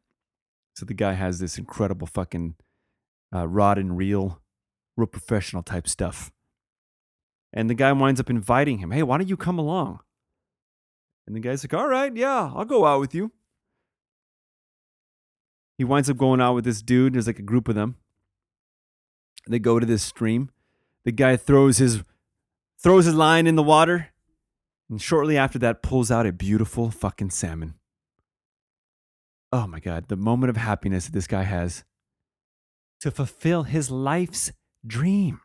[0.74, 2.56] So the guy has this incredible fucking
[3.32, 4.42] uh, rod and reel,
[4.96, 6.32] real professional type stuff.
[7.52, 10.00] And the guy winds up inviting him, "Hey, why don't you come along?"
[11.24, 13.30] And the guy's like, "All right, yeah, I'll go out with you."
[15.78, 17.14] He winds up going out with this dude.
[17.14, 17.96] There's like a group of them.
[19.48, 20.50] They go to this stream.
[21.04, 22.02] The guy throws his
[22.76, 24.08] throws his line in the water,
[24.90, 27.74] and shortly after that pulls out a beautiful fucking salmon.
[29.52, 31.84] Oh my god, the moment of happiness that this guy has
[33.00, 34.52] to fulfill his life's
[34.86, 35.40] dream.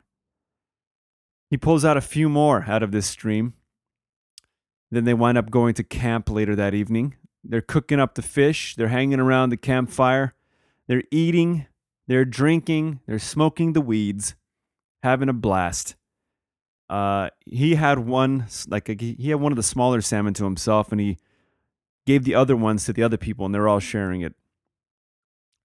[1.50, 3.54] He pulls out a few more out of this stream.
[4.90, 7.16] Then they wind up going to camp later that evening.
[7.44, 8.76] They're cooking up the fish.
[8.76, 10.34] They're hanging around the campfire.
[10.88, 11.68] They're eating.
[12.08, 13.00] They're drinking.
[13.06, 14.36] They're smoking the weeds,
[15.04, 15.96] having a blast.
[16.90, 21.00] Uh, he had one like he had one of the smaller salmon to himself, and
[21.00, 21.18] he
[22.06, 24.34] gave the other ones to the other people, and they're all sharing it.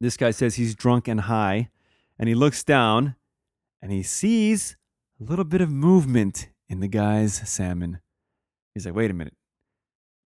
[0.00, 1.70] This guy says he's drunk and high,
[2.18, 3.16] and he looks down,
[3.80, 4.76] and he sees
[5.20, 8.00] a little bit of movement in the guy's salmon.
[8.74, 9.36] He's like, "Wait a minute,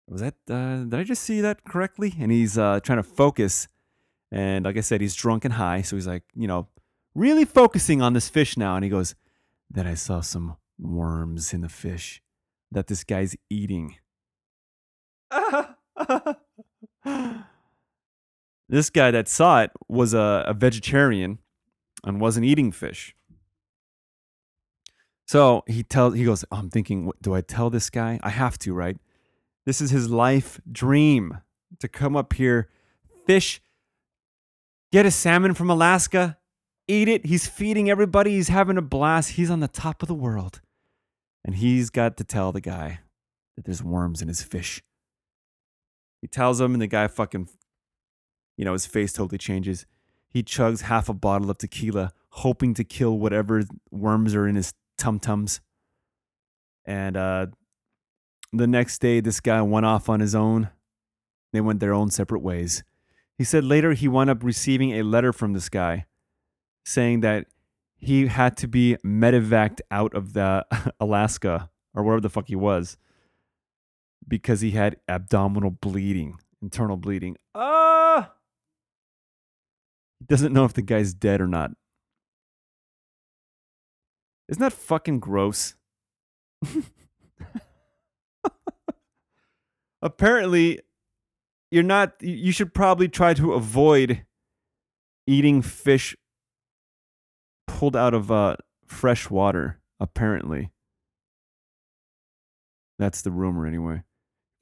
[0.06, 0.34] was that?
[0.48, 3.66] Uh, did I just see that correctly?" And he's uh, trying to focus,
[4.30, 6.68] and like I said, he's drunk and high, so he's like, you know,
[7.14, 9.16] really focusing on this fish now, and he goes,
[9.68, 12.22] "Then I saw some worms in the fish
[12.70, 13.96] that this guy's eating."
[18.68, 21.38] this guy that saw it was a, a vegetarian
[22.04, 23.14] and wasn't eating fish.
[25.26, 28.18] So he tells, he goes, oh, I'm thinking, what, do I tell this guy?
[28.22, 28.96] I have to, right?
[29.66, 31.38] This is his life dream
[31.80, 32.70] to come up here,
[33.26, 33.60] fish,
[34.90, 36.38] get a salmon from Alaska,
[36.88, 37.26] eat it.
[37.26, 38.32] He's feeding everybody.
[38.32, 39.32] He's having a blast.
[39.32, 40.60] He's on the top of the world.
[41.44, 43.00] And he's got to tell the guy
[43.56, 44.82] that there's worms in his fish.
[46.20, 47.48] He tells him, and the guy fucking,
[48.56, 49.86] you know, his face totally changes.
[50.28, 54.74] He chugs half a bottle of tequila, hoping to kill whatever worms are in his
[54.96, 55.60] tum tums.
[56.84, 57.46] And uh,
[58.52, 60.70] the next day, this guy went off on his own.
[61.52, 62.82] They went their own separate ways.
[63.36, 66.06] He said later he wound up receiving a letter from this guy
[66.84, 67.46] saying that
[67.96, 70.66] he had to be medevaced out of the
[71.00, 72.96] Alaska or wherever the fuck he was
[74.28, 77.36] because he had abdominal bleeding, internal bleeding.
[77.54, 78.32] Ah!
[80.20, 81.70] He doesn't know if the guy's dead or not.
[84.48, 85.74] Isn't that fucking gross?
[90.02, 90.80] Apparently,
[91.70, 94.24] you're not, you should probably try to avoid
[95.26, 96.16] eating fish
[97.66, 98.56] pulled out of uh,
[98.86, 100.70] fresh water, apparently.
[102.98, 104.02] That's the rumor, anyway.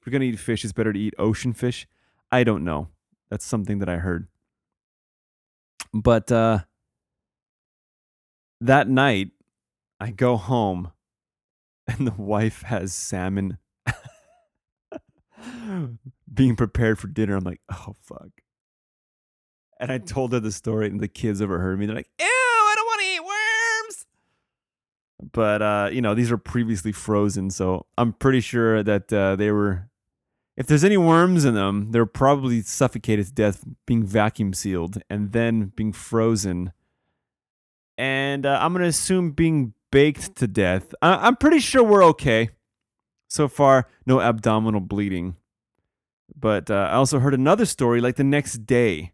[0.07, 1.85] You're going to eat fish, it's better to eat ocean fish.
[2.31, 2.87] I don't know.
[3.29, 4.29] That's something that I heard.
[5.93, 6.59] But uh,
[8.61, 9.31] that night,
[9.99, 10.93] I go home
[11.89, 13.57] and the wife has salmon
[16.33, 17.35] being prepared for dinner.
[17.35, 18.29] I'm like, oh, fuck.
[19.77, 21.85] And I told her the story, and the kids overheard me.
[21.85, 24.05] They're like, ew, I don't want to eat worms.
[25.33, 27.49] But, uh, you know, these are previously frozen.
[27.49, 29.89] So I'm pretty sure that uh, they were,
[30.57, 35.31] if there's any worms in them, they're probably suffocated to death, being vacuum sealed, and
[35.31, 36.73] then being frozen.
[37.97, 40.93] And uh, I'm going to assume being baked to death.
[41.01, 42.49] I- I'm pretty sure we're okay.
[43.29, 45.35] So far, no abdominal bleeding.
[46.35, 49.13] But uh, I also heard another story like the next day.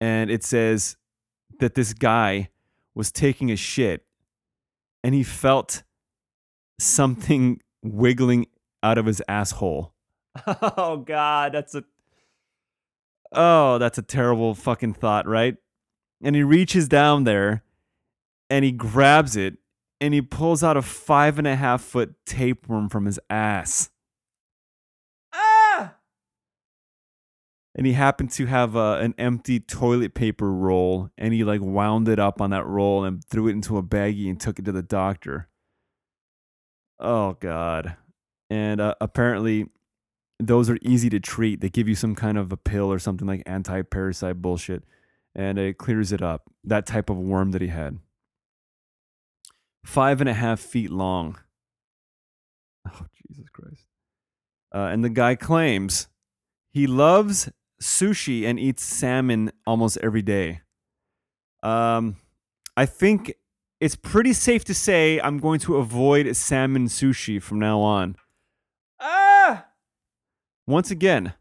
[0.00, 0.96] And it says
[1.60, 2.48] that this guy
[2.94, 4.04] was taking a shit
[5.02, 5.82] and he felt
[6.78, 8.46] something wiggling
[8.82, 9.93] out of his asshole.
[10.46, 11.52] Oh, God.
[11.52, 11.84] That's a.
[13.32, 15.56] Oh, that's a terrible fucking thought, right?
[16.22, 17.64] And he reaches down there
[18.48, 19.58] and he grabs it
[20.00, 23.90] and he pulls out a five and a half foot tapeworm from his ass.
[25.32, 25.94] Ah!
[27.74, 32.08] And he happened to have a, an empty toilet paper roll and he like wound
[32.08, 34.72] it up on that roll and threw it into a baggie and took it to
[34.72, 35.48] the doctor.
[37.00, 37.96] Oh, God.
[38.50, 39.66] And uh, apparently,
[40.38, 41.60] those are easy to treat.
[41.60, 44.84] They give you some kind of a pill or something like anti parasite bullshit
[45.34, 46.50] and it clears it up.
[46.62, 47.98] That type of worm that he had
[49.84, 51.38] five and a half feet long.
[52.86, 53.86] Oh, Jesus Christ.
[54.74, 56.08] Uh, and the guy claims
[56.70, 60.60] he loves sushi and eats salmon almost every day.
[61.62, 62.16] Um,
[62.76, 63.32] I think
[63.80, 68.16] it's pretty safe to say I'm going to avoid salmon sushi from now on.
[70.66, 71.34] Once again,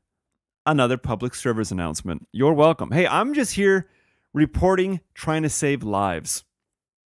[0.66, 2.28] another public service announcement.
[2.34, 2.92] You're welcome.
[2.92, 3.88] Hey, I'm just here
[4.34, 6.44] reporting, trying to save lives.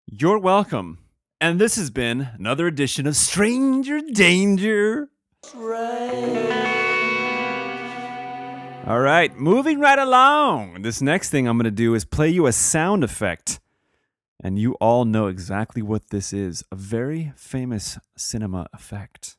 [0.07, 0.99] You're welcome.
[1.41, 5.09] And this has been another edition of Stranger Danger.
[8.87, 10.83] All right, moving right along.
[10.83, 13.59] This next thing I'm going to do is play you a sound effect.
[14.41, 19.37] And you all know exactly what this is a very famous cinema effect.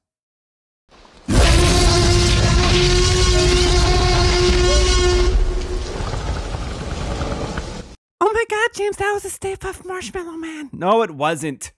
[8.76, 10.70] James, that was a Stay Puft Marshmallow Man.
[10.74, 11.72] No, it wasn't.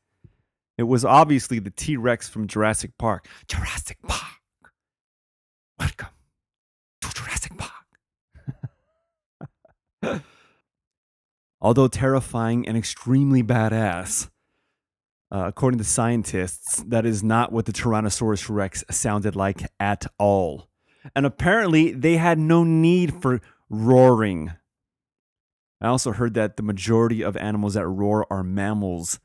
[0.80, 3.28] It was obviously the T Rex from Jurassic Park.
[3.48, 4.41] Jurassic Park.
[5.78, 6.08] Welcome
[7.02, 7.52] to Jurassic
[10.02, 10.24] Park.
[11.62, 14.32] Although terrifying and extremely badass,
[15.32, 20.68] uh, according to scientists, that is not what the Tyrannosaurus Rex sounded like at all.
[21.16, 23.39] And apparently, they had no need for
[23.70, 24.54] roaring
[25.80, 29.19] I also heard that the majority of animals that roar are mammals,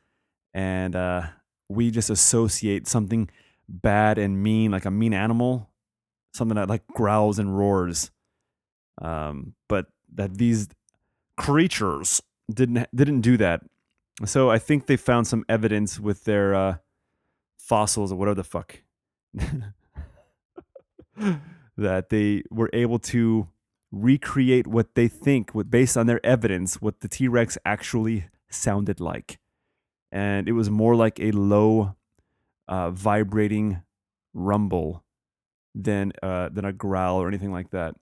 [0.53, 1.23] and uh,
[1.69, 3.31] we just associate something
[3.69, 5.71] bad and mean, like a mean animal,
[6.35, 8.11] something that like growls and roars.
[9.01, 10.69] Um, but that these
[11.37, 12.21] creatures
[12.53, 13.63] didn't didn't do that.
[14.27, 16.77] So I think they found some evidence with their uh,
[17.59, 18.83] fossils or whatever the fuck
[21.77, 23.49] that they were able to
[23.93, 28.99] recreate what they think, what based on their evidence, what the T Rex actually sounded
[28.99, 29.39] like,
[30.11, 31.95] and it was more like a low,
[32.67, 33.83] uh, vibrating
[34.35, 35.05] rumble
[35.75, 37.95] than uh, than a growl or anything like that.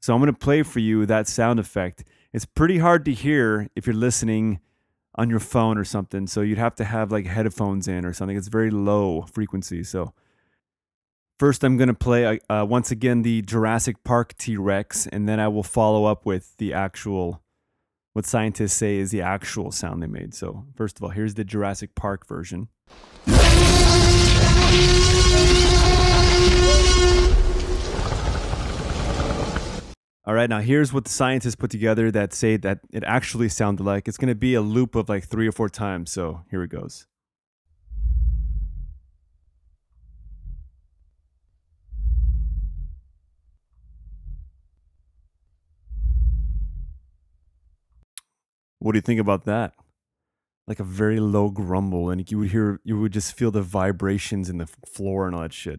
[0.00, 2.04] So I'm gonna play for you that sound effect.
[2.32, 4.60] It's pretty hard to hear if you're listening
[5.14, 6.26] on your phone or something.
[6.26, 8.36] So you'd have to have like headphones in or something.
[8.36, 9.82] It's very low frequency.
[9.82, 10.14] So
[11.38, 15.48] first, I'm gonna play uh, once again the Jurassic Park T Rex, and then I
[15.48, 17.42] will follow up with the actual
[18.12, 20.34] what scientists say is the actual sound they made.
[20.34, 22.68] So first of all, here's the Jurassic Park version.
[30.26, 33.84] All right, now here's what the scientists put together that say that it actually sounded
[33.84, 34.08] like.
[34.08, 36.10] It's going to be a loop of like three or four times.
[36.10, 37.06] So here it goes.
[48.88, 49.74] What do you think about that?
[50.66, 54.48] Like a very low grumble, and you would hear, you would just feel the vibrations
[54.48, 55.78] in the floor and all that shit.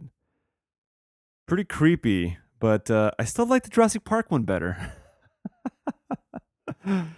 [1.48, 4.94] Pretty creepy, but uh, I still like the Jurassic Park one better.
[6.86, 7.16] Can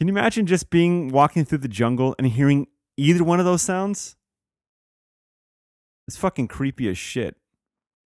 [0.00, 4.16] you imagine just being walking through the jungle and hearing either one of those sounds?
[6.08, 7.36] It's fucking creepy as shit.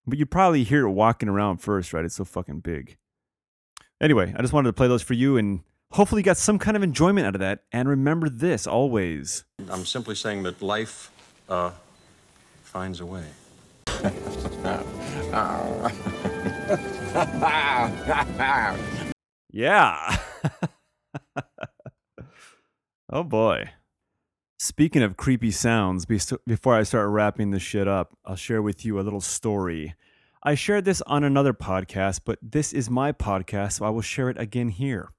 [0.05, 2.05] But you'd probably hear it walking around first, right?
[2.05, 2.95] It's so fucking big.
[3.99, 5.59] Anyway, I just wanted to play those for you and
[5.91, 7.63] hopefully you got some kind of enjoyment out of that.
[7.71, 9.45] And remember this always.
[9.69, 11.11] I'm simply saying that life
[11.49, 11.71] uh,
[12.63, 13.25] finds a way.
[19.49, 20.17] Yeah.
[23.11, 23.71] oh boy.
[24.59, 28.99] Speaking of creepy sounds, before I start wrapping this shit up, I'll share with you
[28.99, 29.95] a little story.
[30.43, 34.29] I shared this on another podcast, but this is my podcast, so I will share
[34.29, 35.09] it again here.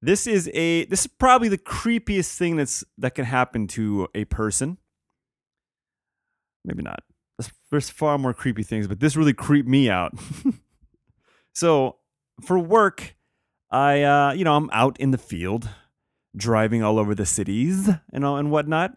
[0.00, 4.24] This is a this is probably the creepiest thing that's that can happen to a
[4.26, 4.78] person.
[6.64, 7.02] Maybe not.
[7.70, 10.12] There's- far more creepy things, but this really creeped me out.
[11.54, 11.96] so
[12.40, 13.16] for work,
[13.70, 15.68] I uh, you know, I'm out in the field,
[16.36, 18.96] driving all over the cities and all and whatnot.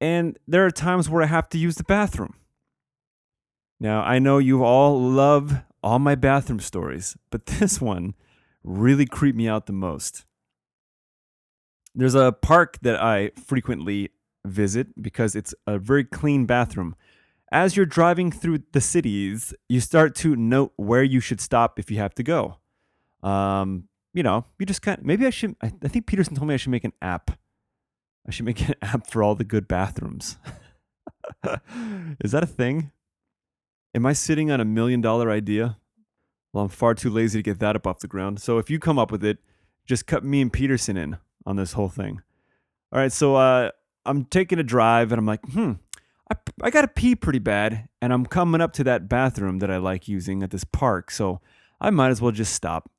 [0.00, 2.34] And there are times where I have to use the bathroom.
[3.80, 8.14] Now I know you all love all my bathroom stories, but this one
[8.68, 10.24] really creep me out the most.
[11.94, 14.10] There's a park that I frequently
[14.44, 16.94] visit because it's a very clean bathroom.
[17.50, 21.90] As you're driving through the cities, you start to note where you should stop if
[21.90, 22.58] you have to go.
[23.22, 26.48] Um, you know, you just kind of, maybe I should, I, I think Peterson told
[26.48, 27.30] me I should make an app.
[28.26, 30.36] I should make an app for all the good bathrooms.
[32.22, 32.92] Is that a thing?
[33.94, 35.78] Am I sitting on a million dollar idea?
[36.52, 38.40] Well, I'm far too lazy to get that up off the ground.
[38.40, 39.38] So if you come up with it,
[39.86, 42.22] just cut me and Peterson in on this whole thing.
[42.92, 43.70] All right, so uh,
[44.06, 45.72] I'm taking a drive and I'm like, hmm,
[46.30, 47.88] I, I got to pee pretty bad.
[48.00, 51.10] And I'm coming up to that bathroom that I like using at this park.
[51.10, 51.40] So
[51.80, 52.90] I might as well just stop.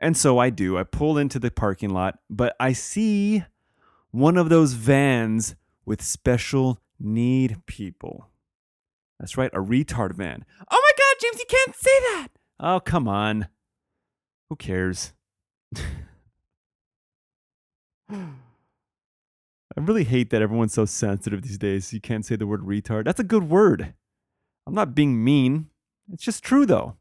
[0.00, 0.76] And so I do.
[0.76, 3.44] I pull into the parking lot, but I see
[4.10, 8.28] one of those vans with special need people.
[9.18, 10.44] That's right, a retard van.
[10.70, 12.28] Oh my god, James, you can't say that!
[12.58, 13.48] Oh, come on.
[14.48, 15.12] Who cares?
[18.10, 18.24] I
[19.76, 21.92] really hate that everyone's so sensitive these days.
[21.92, 23.04] You can't say the word retard.
[23.04, 23.94] That's a good word.
[24.66, 25.68] I'm not being mean.
[26.10, 26.96] It's just true, though.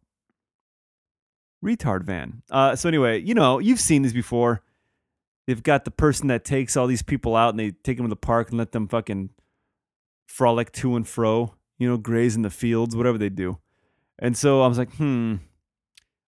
[1.64, 2.42] Retard van.
[2.52, 4.62] Uh, so, anyway, you know, you've seen these before.
[5.48, 8.10] They've got the person that takes all these people out and they take them to
[8.10, 9.30] the park and let them fucking
[10.28, 13.60] frolic to and fro, you know, graze in the fields, whatever they do.
[14.20, 15.36] And so I was like, hmm,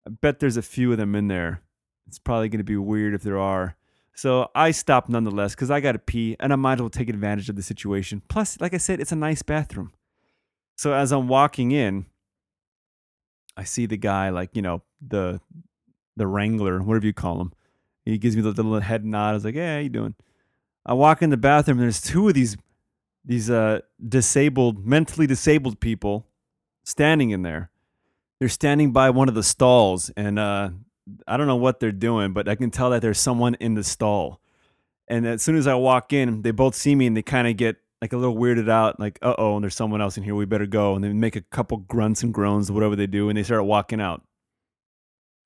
[0.07, 1.61] I bet there's a few of them in there.
[2.07, 3.75] It's probably going to be weird if there are.
[4.15, 7.09] So I stopped nonetheless because I got to pee and I might as well take
[7.09, 8.21] advantage of the situation.
[8.29, 9.91] Plus, like I said, it's a nice bathroom.
[10.77, 12.05] So as I'm walking in,
[13.57, 15.41] I see the guy, like, you know, the
[16.17, 17.51] the wrangler, whatever you call him.
[18.05, 19.31] He gives me the little head nod.
[19.31, 20.15] I was like, "Hey, how you doing?"
[20.85, 21.79] I walk in the bathroom.
[21.79, 22.55] And there's two of these
[23.23, 26.27] these uh disabled, mentally disabled people
[26.83, 27.69] standing in there.
[28.39, 30.69] They're standing by one of the stalls, and uh,
[31.27, 33.83] I don't know what they're doing, but I can tell that there's someone in the
[33.83, 34.41] stall.
[35.07, 37.57] And as soon as I walk in, they both see me and they kind of
[37.57, 40.35] get like a little weirded out, like, uh oh, and there's someone else in here.
[40.35, 40.95] We better go.
[40.95, 44.01] And they make a couple grunts and groans, whatever they do, and they start walking
[44.01, 44.23] out.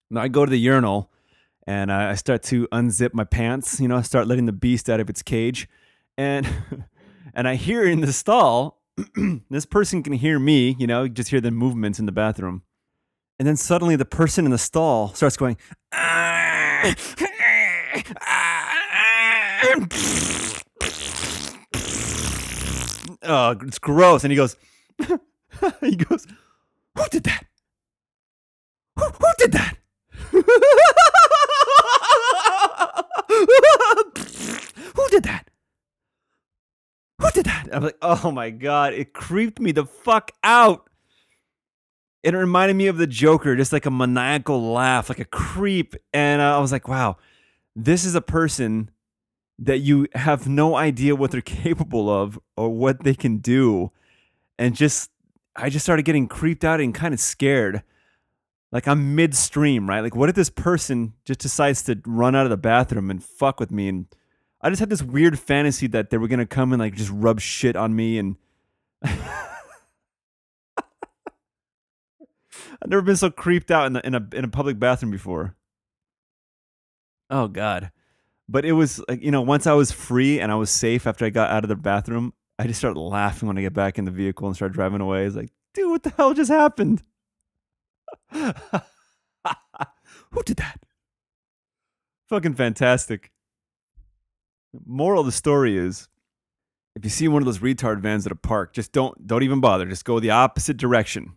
[0.09, 1.11] Now I go to the urinal
[1.67, 5.09] and I start to unzip my pants, you know, start letting the beast out of
[5.09, 5.69] its cage.
[6.17, 6.47] And
[7.33, 8.81] and I hear in the stall,
[9.49, 12.63] this person can hear me, you know, just hear the movements in the bathroom.
[13.39, 15.55] And then suddenly the person in the stall starts going,
[15.93, 16.93] ah, ah,
[18.21, 19.75] ah.
[23.23, 24.25] oh, it's gross.
[24.25, 24.57] And he goes,
[25.79, 26.27] he goes,
[26.97, 27.45] who did that?
[28.97, 29.77] Who, who did that?
[30.31, 30.41] who
[35.09, 35.49] did that?
[37.21, 37.69] Who did that?
[37.71, 40.88] I'm like, oh my God, it creeped me the fuck out.
[42.21, 45.95] It reminded me of the Joker, just like a maniacal laugh, like a creep.
[46.13, 47.17] And uh, I was like, wow,
[47.75, 48.91] this is a person
[49.57, 53.91] that you have no idea what they're capable of or what they can do.
[54.57, 55.11] And just,
[55.55, 57.83] I just started getting creeped out and kind of scared.
[58.71, 60.01] Like I'm midstream, right?
[60.01, 63.59] Like, what if this person just decides to run out of the bathroom and fuck
[63.59, 63.87] with me?
[63.87, 64.05] And
[64.61, 67.39] I just had this weird fantasy that they were gonna come and like just rub
[67.39, 68.35] shit on me and.
[72.81, 75.55] I've never been so creeped out in, the, in a in a public bathroom before.
[77.29, 77.91] Oh God,
[78.47, 81.25] but it was like you know once I was free and I was safe after
[81.25, 84.05] I got out of the bathroom, I just started laughing when I get back in
[84.05, 85.25] the vehicle and started driving away.
[85.25, 87.03] It's like, dude, what the hell just happened?
[88.31, 88.53] Who
[90.45, 90.79] did that?
[92.29, 93.31] Fucking fantastic.
[94.85, 96.07] Moral of the story is
[96.95, 99.59] if you see one of those retard vans at a park, just don't don't even
[99.59, 99.85] bother.
[99.85, 101.33] Just go the opposite direction.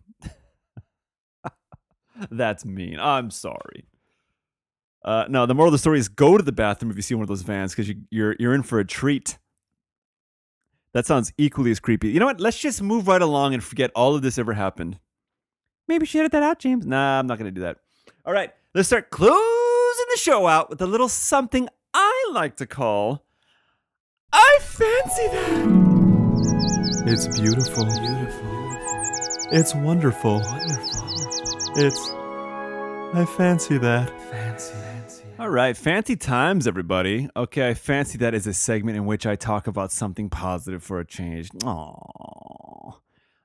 [2.29, 2.99] That's mean.
[2.99, 3.85] I'm sorry.
[5.03, 7.15] Uh, no, the moral of the story is go to the bathroom if you see
[7.15, 9.37] one of those vans because you, you're you're in for a treat.
[10.93, 12.09] That sounds equally as creepy.
[12.09, 12.39] You know what?
[12.39, 14.99] Let's just move right along and forget all of this ever happened.
[15.87, 16.85] Maybe you should edit that out, James.
[16.85, 17.77] Nah, I'm not going to do that.
[18.25, 22.65] All right, let's start closing the show out with a little something I like to
[22.65, 23.25] call
[24.33, 27.03] I fancy that.
[27.05, 27.85] It's beautiful.
[27.85, 28.77] Beautiful.
[29.51, 30.41] It's wonderful.
[30.41, 31.02] Wonderful.
[31.75, 34.11] It's I fancy that.
[34.29, 34.73] Fancy.
[34.73, 35.23] Fancy.
[35.39, 37.27] All right, fancy times, everybody.
[37.35, 40.99] Okay, I fancy that is a segment in which I talk about something positive for
[40.99, 41.49] a change.
[41.49, 42.97] Aww.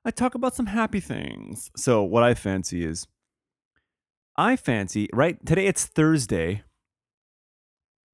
[0.04, 1.70] I talk about some happy things.
[1.74, 3.06] So, what I fancy is
[4.36, 5.44] I fancy, right?
[5.46, 6.64] Today it's Thursday.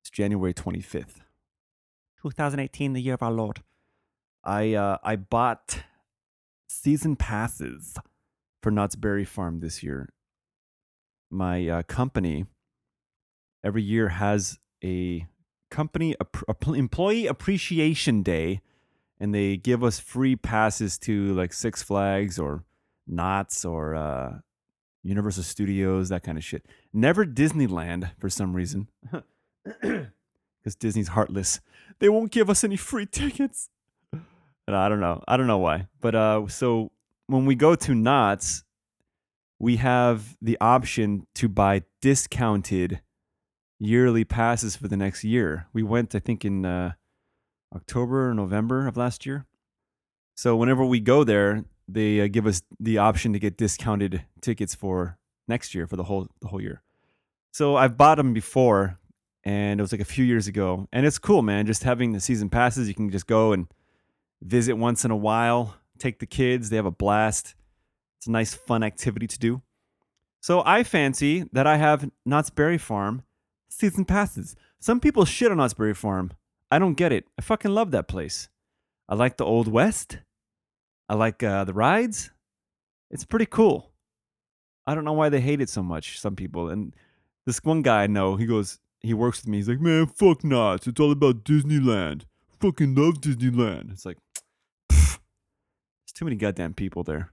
[0.03, 1.23] It's January 25th.
[2.23, 3.65] 2018, the year of our Lord.
[4.45, 5.83] I uh, I bought
[6.69, 7.99] season passes
[8.65, 10.09] for Knott's Berry Farm this year.
[11.31, 12.47] My uh, company
[13.63, 15.27] every year has a
[15.71, 18.63] company app- employee appreciation day,
[19.21, 22.65] and they give us free passes to like Six Flags or
[23.07, 24.39] Knott's or uh,
[25.03, 26.65] Universal Studios, that kind of shit.
[26.91, 28.89] Never Disneyland for some reason.
[29.83, 31.61] because Disney's heartless.
[31.99, 33.69] They won't give us any free tickets.
[34.67, 35.23] And I don't know.
[35.29, 35.89] I don't know why.
[36.01, 36.93] But uh, so
[37.27, 38.65] when we go to Knott's,
[39.59, 43.01] we have the option to buy discounted
[43.79, 45.69] yearly passes for the next year.
[45.73, 46.93] We went, I think, in uh,
[47.75, 49.47] October or November of last year.
[50.37, 54.75] So whenever we go there, they uh, give us the option to get discounted tickets
[54.75, 56.83] for next year for the whole the whole year.
[57.53, 58.99] So I've bought them before
[59.45, 60.89] and it was like a few years ago.
[60.93, 61.67] And it's cool, man.
[61.67, 63.69] Just having the season passes, you can just go and
[64.43, 67.55] visit once in a while, take the kids, they have a blast.
[68.19, 69.63] It's a nice, fun activity to do.
[70.41, 73.23] So I fancy that I have Knott's Berry Farm
[73.69, 74.57] season passes.
[74.79, 76.33] Some people shit on Knott's Berry Farm.
[76.71, 77.25] I don't get it.
[77.39, 78.49] I fucking love that place.
[79.09, 80.19] I like the Old West.
[81.09, 82.31] I like uh, the rides.
[83.11, 83.93] It's pretty cool.
[84.87, 86.69] I don't know why they hate it so much, some people.
[86.69, 86.95] And
[87.47, 89.59] this one guy I know, he goes, he works with me.
[89.59, 90.87] He's like, man, fuck Knott's.
[90.87, 92.23] It's all about Disneyland.
[92.61, 93.93] Fucking love Disneyland.
[93.93, 94.19] It's like,
[96.15, 97.31] too many goddamn people there.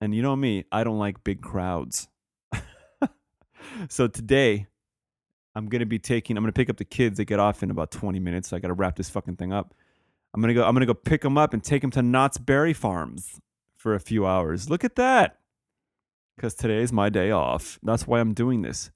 [0.00, 2.08] And you know me, I don't like big crowds.
[3.88, 4.66] so today,
[5.54, 6.36] I'm gonna be taking.
[6.36, 7.16] I'm gonna pick up the kids.
[7.18, 8.48] They get off in about 20 minutes.
[8.48, 9.74] So I gotta wrap this fucking thing up.
[10.34, 10.64] I'm gonna go.
[10.64, 13.40] I'm gonna go pick them up and take them to Knott's Berry Farms
[13.76, 14.68] for a few hours.
[14.68, 15.38] Look at that.
[16.36, 17.78] Because today is my day off.
[17.84, 18.90] That's why I'm doing this.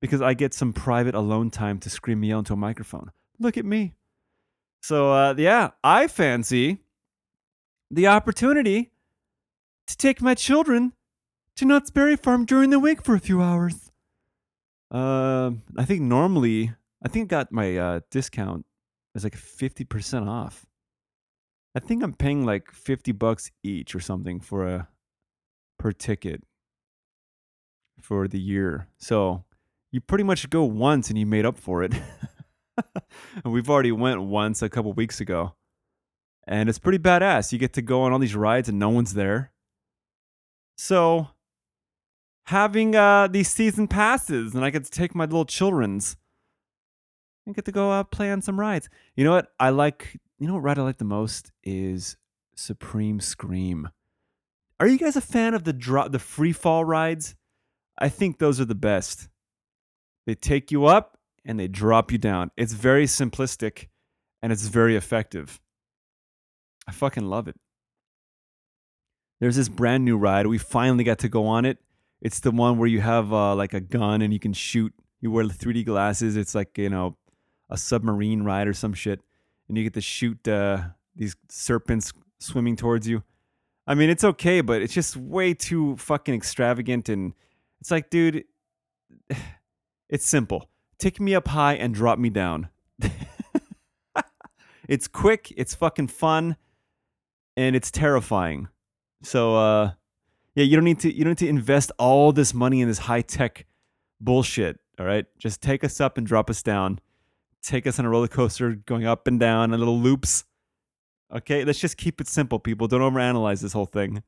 [0.00, 3.10] because I get some private alone time to scream and yell into a microphone.
[3.40, 3.94] Look at me.
[4.82, 6.78] So uh, yeah, I fancy
[7.90, 8.90] the opportunity
[9.86, 10.92] to take my children
[11.56, 13.90] to Knott's Berry Farm during the week for a few hours.
[14.90, 16.72] Um, I think normally,
[17.02, 18.64] I think I got my uh, discount.
[19.14, 20.66] It's like fifty percent off.
[21.74, 24.88] I think I'm paying like fifty bucks each or something for a
[25.78, 26.42] per ticket
[28.00, 28.88] for the year.
[28.98, 29.44] So
[29.90, 31.92] you pretty much go once and you made up for it.
[33.44, 35.54] and we've already went once a couple weeks ago.
[36.48, 37.52] And it's pretty badass.
[37.52, 39.52] You get to go on all these rides and no one's there.
[40.78, 41.28] So
[42.46, 46.16] having uh, these season passes and I get to take my little children's
[47.44, 48.88] and get to go uh, play on some rides.
[49.14, 49.52] You know what?
[49.60, 52.16] I like, you know what ride I like the most is
[52.56, 53.90] Supreme Scream.
[54.80, 57.34] Are you guys a fan of the drop, the free fall rides?
[57.98, 59.28] I think those are the best.
[60.26, 62.52] They take you up and they drop you down.
[62.56, 63.88] It's very simplistic
[64.40, 65.60] and it's very effective.
[66.88, 67.56] I fucking love it.
[69.40, 70.46] There's this brand new ride.
[70.46, 71.76] We finally got to go on it.
[72.22, 74.94] It's the one where you have uh, like a gun and you can shoot.
[75.20, 76.34] You wear the 3D glasses.
[76.34, 77.18] It's like, you know,
[77.68, 79.20] a submarine ride or some shit.
[79.68, 80.80] And you get to shoot uh,
[81.14, 83.22] these serpents swimming towards you.
[83.86, 87.10] I mean, it's okay, but it's just way too fucking extravagant.
[87.10, 87.34] And
[87.80, 88.44] it's like, dude,
[90.08, 90.70] it's simple.
[90.98, 92.70] Take me up high and drop me down.
[94.88, 96.56] it's quick, it's fucking fun,
[97.58, 98.68] and it's terrifying.
[99.22, 99.90] So uh
[100.54, 102.98] yeah, you don't need to you don't need to invest all this money in this
[102.98, 103.66] high tech
[104.20, 104.78] bullshit.
[104.98, 105.26] All right.
[105.38, 107.00] Just take us up and drop us down.
[107.62, 110.44] Take us on a roller coaster going up and down and little loops.
[111.34, 112.86] Okay, let's just keep it simple, people.
[112.86, 114.22] Don't overanalyze this whole thing.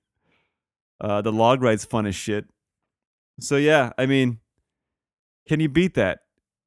[1.00, 2.44] Uh, the log ride's fun as shit.
[3.38, 4.40] So yeah, I mean,
[5.48, 6.20] can you beat that?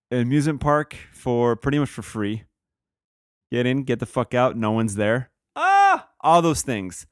[0.09, 2.43] An amusement park for pretty much for free.
[3.51, 4.57] Get in, get the fuck out.
[4.57, 5.29] No one's there.
[6.23, 7.05] All those things.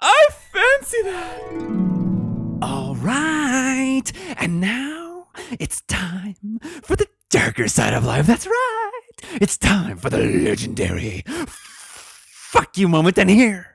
[0.00, 2.58] I fancy that.
[2.62, 4.04] All right,
[4.38, 5.28] and now
[5.60, 8.26] it's time for the darker side of life.
[8.26, 9.00] That's right.
[9.40, 13.18] It's time for the legendary fuck you moment.
[13.18, 13.74] And here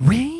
[0.00, 0.35] we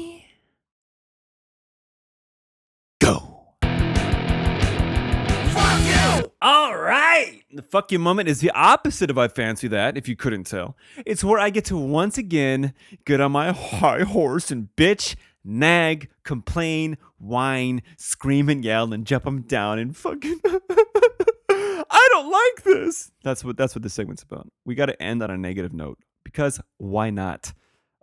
[6.42, 7.42] All right.
[7.50, 10.76] The fuck you moment is the opposite of I fancy that, if you couldn't tell.
[11.06, 12.74] It's where I get to once again
[13.04, 19.24] get on my high horse and bitch, nag, complain, whine, scream and yell and jump
[19.24, 20.40] them down and fucking
[21.48, 23.10] I don't like this.
[23.22, 24.48] That's what that's what this segment's about.
[24.64, 27.54] We got to end on a negative note because why not?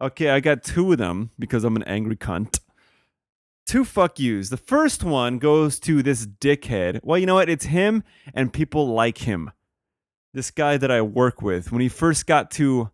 [0.01, 2.59] Okay, I got two of them because I'm an angry cunt.
[3.65, 4.49] Two fuck yous.
[4.49, 6.99] The first one goes to this dickhead.
[7.03, 7.49] Well, you know what?
[7.49, 8.03] It's him
[8.33, 9.51] and people like him.
[10.33, 11.71] This guy that I work with.
[11.71, 12.89] When he first got to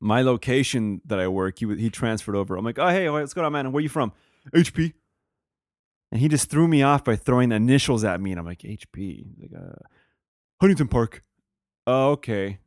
[0.00, 2.56] my location that I work, he, he transferred over.
[2.56, 3.72] I'm like, oh, hey, what's going on, man?
[3.72, 4.12] Where you from?
[4.54, 4.92] HP.
[6.12, 8.32] And he just threw me off by throwing initials at me.
[8.32, 9.26] And I'm like, HP?
[9.40, 9.78] Like, uh,
[10.60, 11.22] Huntington Park.
[11.86, 12.58] Oh, okay.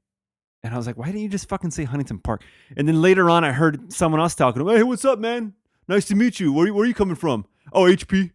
[0.63, 2.43] And I was like, why didn't you just fucking say Huntington Park?
[2.77, 4.65] And then later on, I heard someone else talking.
[4.65, 5.53] Hey, what's up, man?
[5.88, 6.53] Nice to meet you.
[6.53, 7.45] Where, where are you coming from?
[7.71, 8.31] Oh, HP.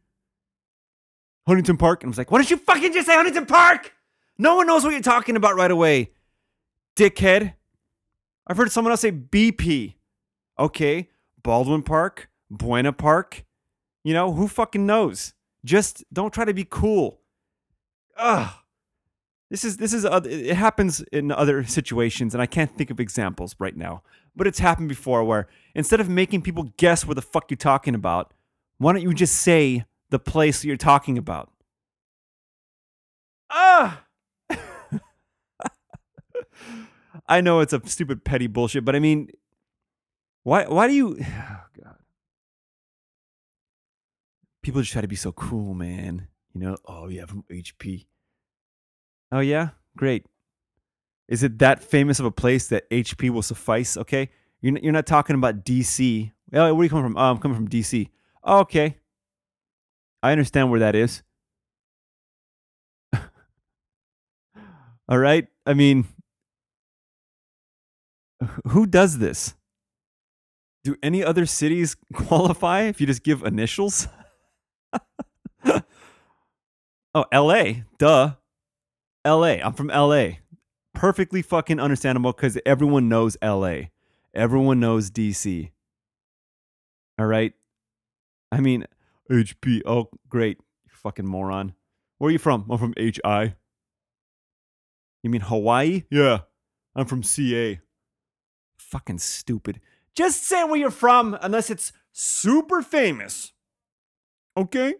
[1.46, 2.02] Huntington Park.
[2.02, 3.92] And I was like, why don't you fucking just say Huntington Park?
[4.36, 6.12] No one knows what you're talking about right away.
[6.96, 7.54] Dickhead.
[8.46, 9.94] I've heard someone else say BP.
[10.58, 11.08] Okay.
[11.42, 13.44] Baldwin Park, Buena Park.
[14.04, 15.34] You know, who fucking knows?
[15.64, 17.20] Just don't try to be cool.
[18.16, 18.50] Ugh.
[19.50, 23.56] This is this is it happens in other situations, and I can't think of examples
[23.58, 24.02] right now.
[24.36, 27.94] But it's happened before, where instead of making people guess what the fuck you're talking
[27.94, 28.34] about,
[28.76, 31.50] why don't you just say the place you're talking about?
[33.50, 34.04] Ah.
[37.26, 39.30] I know it's a stupid petty bullshit, but I mean,
[40.42, 41.18] why why do you?
[41.30, 41.96] Oh God.
[44.62, 46.28] People just try to be so cool, man.
[46.52, 48.06] You know, oh yeah, from HP.
[49.30, 50.24] Oh yeah, great.
[51.28, 53.96] Is it that famous of a place that HP will suffice?
[53.96, 56.32] Okay, you're you're not talking about DC.
[56.50, 57.16] Where are you coming from?
[57.16, 58.08] Oh, I'm coming from DC.
[58.42, 58.96] Oh, okay,
[60.22, 61.22] I understand where that is.
[65.08, 65.46] All right.
[65.66, 66.06] I mean,
[68.68, 69.54] who does this?
[70.84, 74.08] Do any other cities qualify if you just give initials?
[75.64, 77.82] oh, LA.
[77.98, 78.34] Duh.
[79.26, 79.56] LA.
[79.62, 80.28] I'm from LA.
[80.94, 83.88] Perfectly fucking understandable because everyone knows LA.
[84.34, 85.70] Everyone knows DC.
[87.18, 87.52] All right.
[88.50, 88.84] I mean,
[89.30, 89.82] HP.
[89.84, 90.58] Oh, great.
[90.86, 91.74] You fucking moron.
[92.18, 92.66] Where are you from?
[92.70, 93.54] I'm from HI.
[95.22, 96.04] You mean Hawaii?
[96.10, 96.40] Yeah.
[96.94, 97.80] I'm from CA.
[98.78, 99.80] Fucking stupid.
[100.14, 103.52] Just say where you're from unless it's super famous.
[104.56, 104.94] Okay.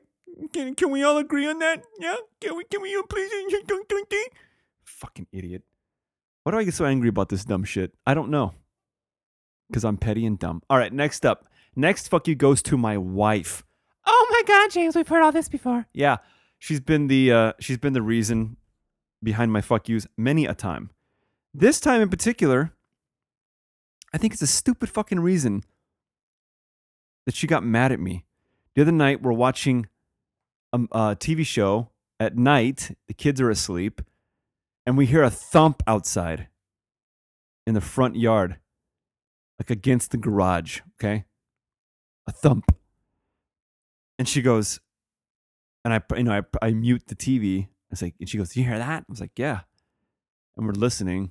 [0.52, 1.84] Can, can we all agree on that?
[1.98, 2.16] Yeah?
[2.40, 3.30] Can we, can we all please?
[4.84, 5.62] Fucking idiot.
[6.42, 7.92] Why do I get so angry about this dumb shit?
[8.06, 8.54] I don't know.
[9.68, 10.62] Because I'm petty and dumb.
[10.70, 11.46] All right, next up.
[11.76, 13.64] Next fuck you goes to my wife.
[14.06, 15.86] Oh my God, James, we've heard all this before.
[15.92, 16.16] Yeah,
[16.58, 18.56] she's been the uh, she's been the reason
[19.22, 20.90] behind my fuck yous many a time.
[21.52, 22.72] This time in particular,
[24.12, 25.64] I think it's a stupid fucking reason
[27.26, 28.24] that she got mad at me.
[28.74, 29.88] The other night, we're watching
[30.72, 31.90] a, a TV show
[32.20, 32.96] at night.
[33.06, 34.02] The kids are asleep,
[34.86, 36.48] and we hear a thump outside
[37.66, 38.58] in the front yard,
[39.58, 40.80] like against the garage.
[41.00, 41.24] Okay,
[42.26, 42.74] a thump,
[44.18, 44.80] and she goes,
[45.84, 47.68] and I, you know, I, I mute the TV.
[47.92, 49.60] I like, and she goes, "Do you hear that?" I was like, "Yeah,"
[50.56, 51.30] and we're listening.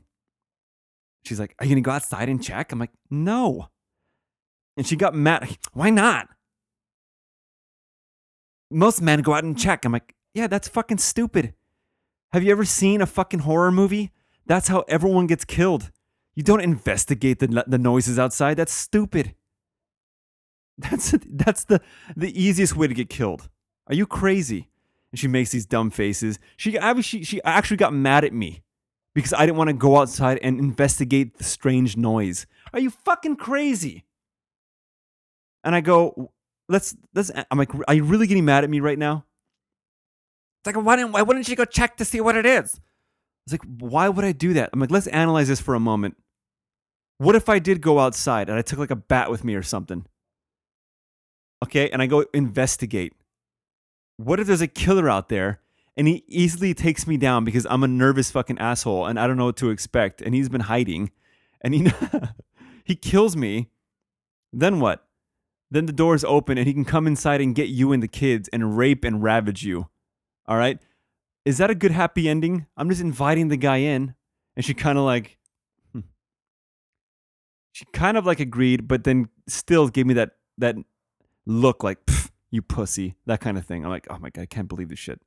[1.26, 3.70] She's like, "Are you gonna go outside and check?" I'm like, "No,"
[4.76, 5.58] and she got mad.
[5.74, 6.30] Why not?
[8.70, 9.86] Most men go out and check.
[9.86, 11.54] I'm like, "Yeah, that's fucking stupid."
[12.32, 14.12] Have you ever seen a fucking horror movie?
[14.46, 15.92] That's how everyone gets killed.
[16.36, 18.58] You don't investigate the the noises outside.
[18.58, 19.34] That's stupid.
[20.78, 21.82] That's that's the
[22.16, 23.50] the easiest way to get killed.
[23.88, 24.70] Are you crazy?
[25.12, 26.38] And she makes these dumb faces.
[26.56, 28.62] She obviously she actually got mad at me
[29.16, 32.46] because I didn't want to go outside and investigate the strange noise.
[32.74, 34.06] Are you fucking crazy?
[35.64, 36.32] And I go,
[36.70, 37.32] let's let's.
[37.52, 39.26] I'm like, are you really getting mad at me right now?
[40.60, 42.80] It's like, why didn't, why wouldn't you go check to see what it is?
[43.46, 44.72] It's like, why would I do that?
[44.74, 46.18] I'm like, let's analyze this for a moment.
[47.20, 49.64] What if I did go outside and I took like a bat with me or
[49.64, 50.06] something?
[51.64, 53.14] Okay, and I go investigate.
[54.18, 55.62] What if there's a killer out there
[55.96, 59.38] and he easily takes me down because I'm a nervous fucking asshole and I don't
[59.38, 61.12] know what to expect and he's been hiding
[61.62, 61.92] and he
[62.84, 63.70] he kills me.
[64.52, 65.07] Then what?
[65.70, 68.50] Then the doors open and he can come inside and get you and the kids
[68.54, 69.88] and rape and ravage you.
[70.46, 70.80] All right?
[71.46, 72.68] Is that a good happy ending?
[72.78, 74.16] I'm just inviting the guy in
[74.58, 75.38] and she kind of like
[75.94, 76.02] hmm.
[77.72, 80.76] she kind of like agreed but then still gave me that that
[81.46, 82.00] look like
[82.52, 85.00] you pussy that kind of thing i'm like oh my god i can't believe this
[85.00, 85.22] shit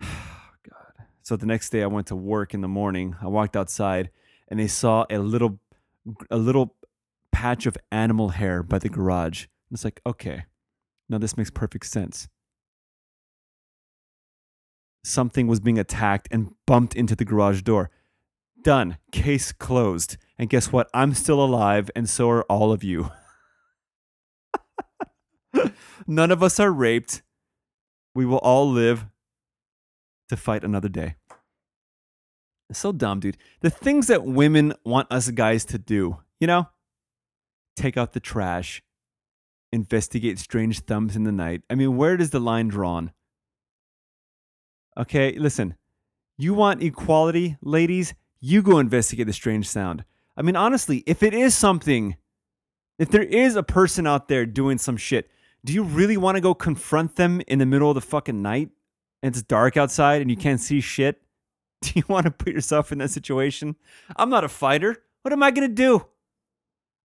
[0.02, 4.10] god so the next day i went to work in the morning i walked outside
[4.48, 5.58] and they saw a little
[6.30, 6.74] a little
[7.36, 10.44] patch of animal hair by the garage it's like okay
[11.08, 12.28] now this makes perfect sense
[15.04, 17.90] something was being attacked and bumped into the garage door
[18.62, 23.10] done case closed and guess what i'm still alive and so are all of you
[26.06, 27.22] None of us are raped.
[28.14, 29.06] We will all live
[30.28, 31.16] to fight another day.
[32.68, 33.36] It's so dumb, dude.
[33.60, 36.68] The things that women want us guys to do, you know?
[37.76, 38.82] Take out the trash,
[39.72, 41.62] investigate strange thumbs in the night.
[41.68, 43.12] I mean, where does the line drawn?
[44.96, 45.76] Okay, listen.
[46.38, 48.14] You want equality, ladies?
[48.40, 50.04] You go investigate the strange sound.
[50.36, 52.16] I mean, honestly, if it is something,
[52.98, 55.30] if there is a person out there doing some shit,
[55.64, 58.70] do you really want to go confront them in the middle of the fucking night
[59.22, 61.20] and it's dark outside and you can't see shit?
[61.82, 63.76] Do you want to put yourself in that situation?
[64.16, 64.96] I'm not a fighter.
[65.22, 66.06] What am I going to do?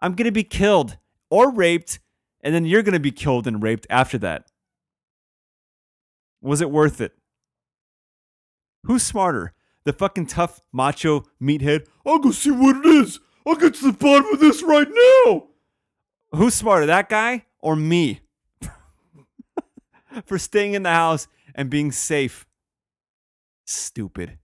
[0.01, 0.97] I'm going to be killed
[1.29, 1.99] or raped,
[2.41, 4.47] and then you're going to be killed and raped after that.
[6.41, 7.13] Was it worth it?
[8.83, 9.53] Who's smarter?
[9.83, 11.87] The fucking tough macho meathead?
[12.05, 13.19] I'll go see what it is.
[13.45, 14.87] I'll get to the bottom of this right
[15.25, 15.47] now.
[16.33, 18.21] Who's smarter, that guy or me?
[20.25, 22.45] for staying in the house and being safe.
[23.65, 24.37] Stupid.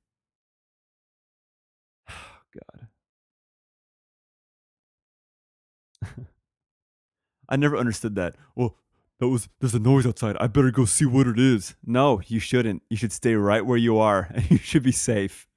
[7.49, 8.35] I never understood that.
[8.55, 8.75] Well,
[9.19, 10.37] that was there's a noise outside.
[10.39, 11.75] I better go see what it is.
[11.85, 12.83] No, you shouldn't.
[12.89, 15.47] You should stay right where you are and you should be safe.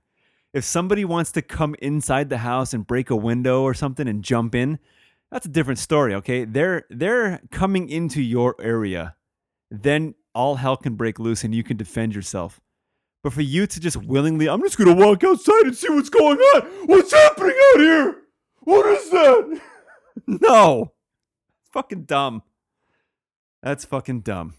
[0.53, 4.24] If somebody wants to come inside the house and break a window or something and
[4.24, 4.78] jump in,
[5.30, 6.45] that's a different story, okay?
[6.45, 9.14] They're they're coming into your area.
[9.70, 12.61] Then all hell can break loose and you can defend yourself.
[13.22, 16.38] But for you to just willingly, I'm just gonna walk outside and see what's going
[16.38, 16.62] on.
[16.86, 18.16] What's happening out here?
[18.61, 19.61] What is that?
[20.26, 20.93] no.
[21.73, 22.43] Fucking dumb.
[23.62, 24.55] That's fucking dumb.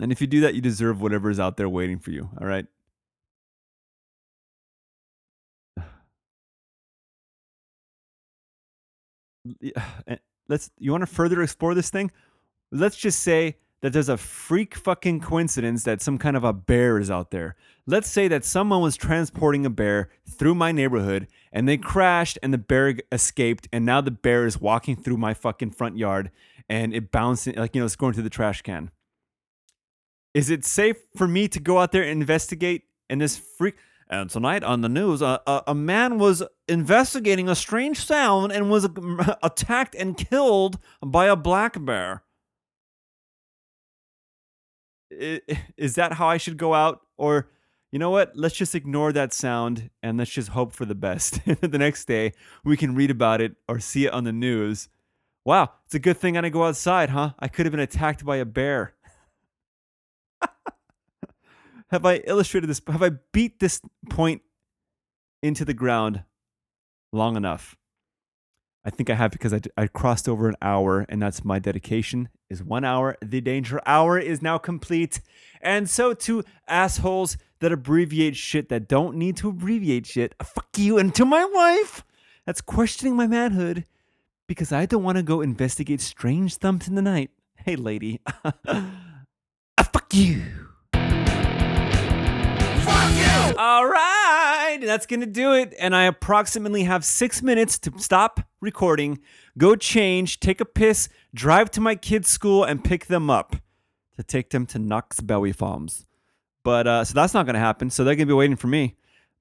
[0.00, 2.46] And if you do that, you deserve whatever is out there waiting for you, all
[2.46, 2.66] right?
[10.06, 10.16] Eh,
[10.48, 12.10] let's you want to further explore this thing?
[12.70, 16.98] Let's just say that there's a freak fucking coincidence that some kind of a bear
[16.98, 17.54] is out there.
[17.86, 22.50] Let's say that someone was transporting a bear through my neighborhood and they crashed and
[22.50, 26.30] the bear escaped and now the bear is walking through my fucking front yard
[26.66, 28.90] and it bouncing like you know it's going through the trash can.
[30.32, 33.74] Is it safe for me to go out there and investigate and this freak
[34.08, 38.70] and tonight on the news, uh, a, a man was investigating a strange sound and
[38.70, 38.88] was
[39.42, 42.22] attacked and killed by a black bear.
[45.76, 47.00] Is that how I should go out?
[47.16, 47.48] Or,
[47.92, 48.32] you know what?
[48.34, 51.40] Let's just ignore that sound and let's just hope for the best.
[51.60, 52.32] the next day,
[52.64, 54.88] we can read about it or see it on the news.
[55.44, 57.32] Wow, it's a good thing I didn't go outside, huh?
[57.38, 58.94] I could have been attacked by a bear.
[61.90, 62.80] have I illustrated this?
[62.86, 64.42] Have I beat this point
[65.42, 66.24] into the ground
[67.12, 67.76] long enough?
[68.84, 72.28] I think I have because I crossed over an hour, and that's my dedication.
[72.50, 73.16] Is one hour.
[73.24, 75.20] The danger hour is now complete,
[75.62, 80.34] and so to assholes that abbreviate shit that don't need to abbreviate shit.
[80.42, 82.04] Fuck you, and to my wife
[82.44, 83.86] that's questioning my manhood
[84.46, 87.30] because I don't want to go investigate strange thumps in the night.
[87.56, 90.42] Hey, lady, Ah, fuck you.
[93.56, 94.23] All right,
[94.84, 95.74] that's gonna do it.
[95.78, 99.18] And I approximately have six minutes to stop recording,
[99.58, 103.56] go change, take a piss, drive to my kids' school, and pick them up
[104.16, 106.06] to take them to Knox Bowie Farms.
[106.62, 107.90] But uh, so that's not gonna happen.
[107.90, 108.96] So they're gonna be waiting for me.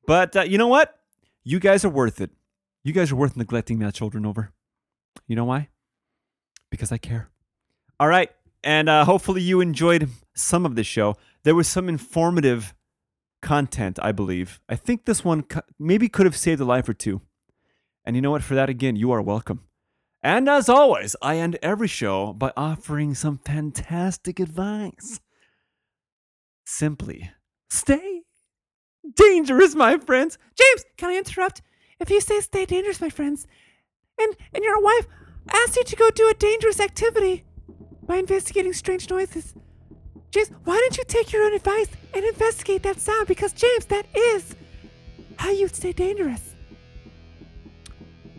[0.06, 1.00] But uh, you know what?
[1.44, 2.32] You guys are worth it.
[2.84, 4.52] You guys are worth neglecting my children over.
[5.28, 5.70] You know why?
[6.70, 7.30] Because I care.
[8.00, 8.30] All right.
[8.64, 11.18] And uh, hopefully you enjoyed some of this show.
[11.44, 12.74] There was some informative
[13.44, 14.60] content, I believe.
[14.68, 15.46] I think this one
[15.78, 17.22] maybe could have saved a life or two.
[18.04, 18.44] And you know what?
[18.44, 19.68] For that, again, you are welcome.
[20.24, 25.20] And as always, I end every show by offering some fantastic advice.
[26.66, 27.32] Simply
[27.70, 28.22] stay
[29.16, 30.38] dangerous, my friends.
[30.56, 31.62] James, can I interrupt?
[32.00, 33.46] If you say stay dangerous, my friends,
[34.18, 35.08] and and your wife
[35.52, 37.44] asks you to go do a dangerous activity
[38.06, 39.54] by investigating strange noises,
[40.34, 43.28] James, why don't you take your own advice and investigate that sound?
[43.28, 44.56] Because James, that is
[45.38, 46.56] how you stay dangerous.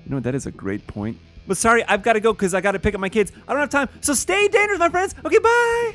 [0.04, 1.16] You know, that is a great point.
[1.46, 3.30] But sorry, I've got to go because I got to pick up my kids.
[3.46, 3.88] I don't have time.
[4.00, 5.14] So stay dangerous, my friends.
[5.24, 5.94] Okay, bye.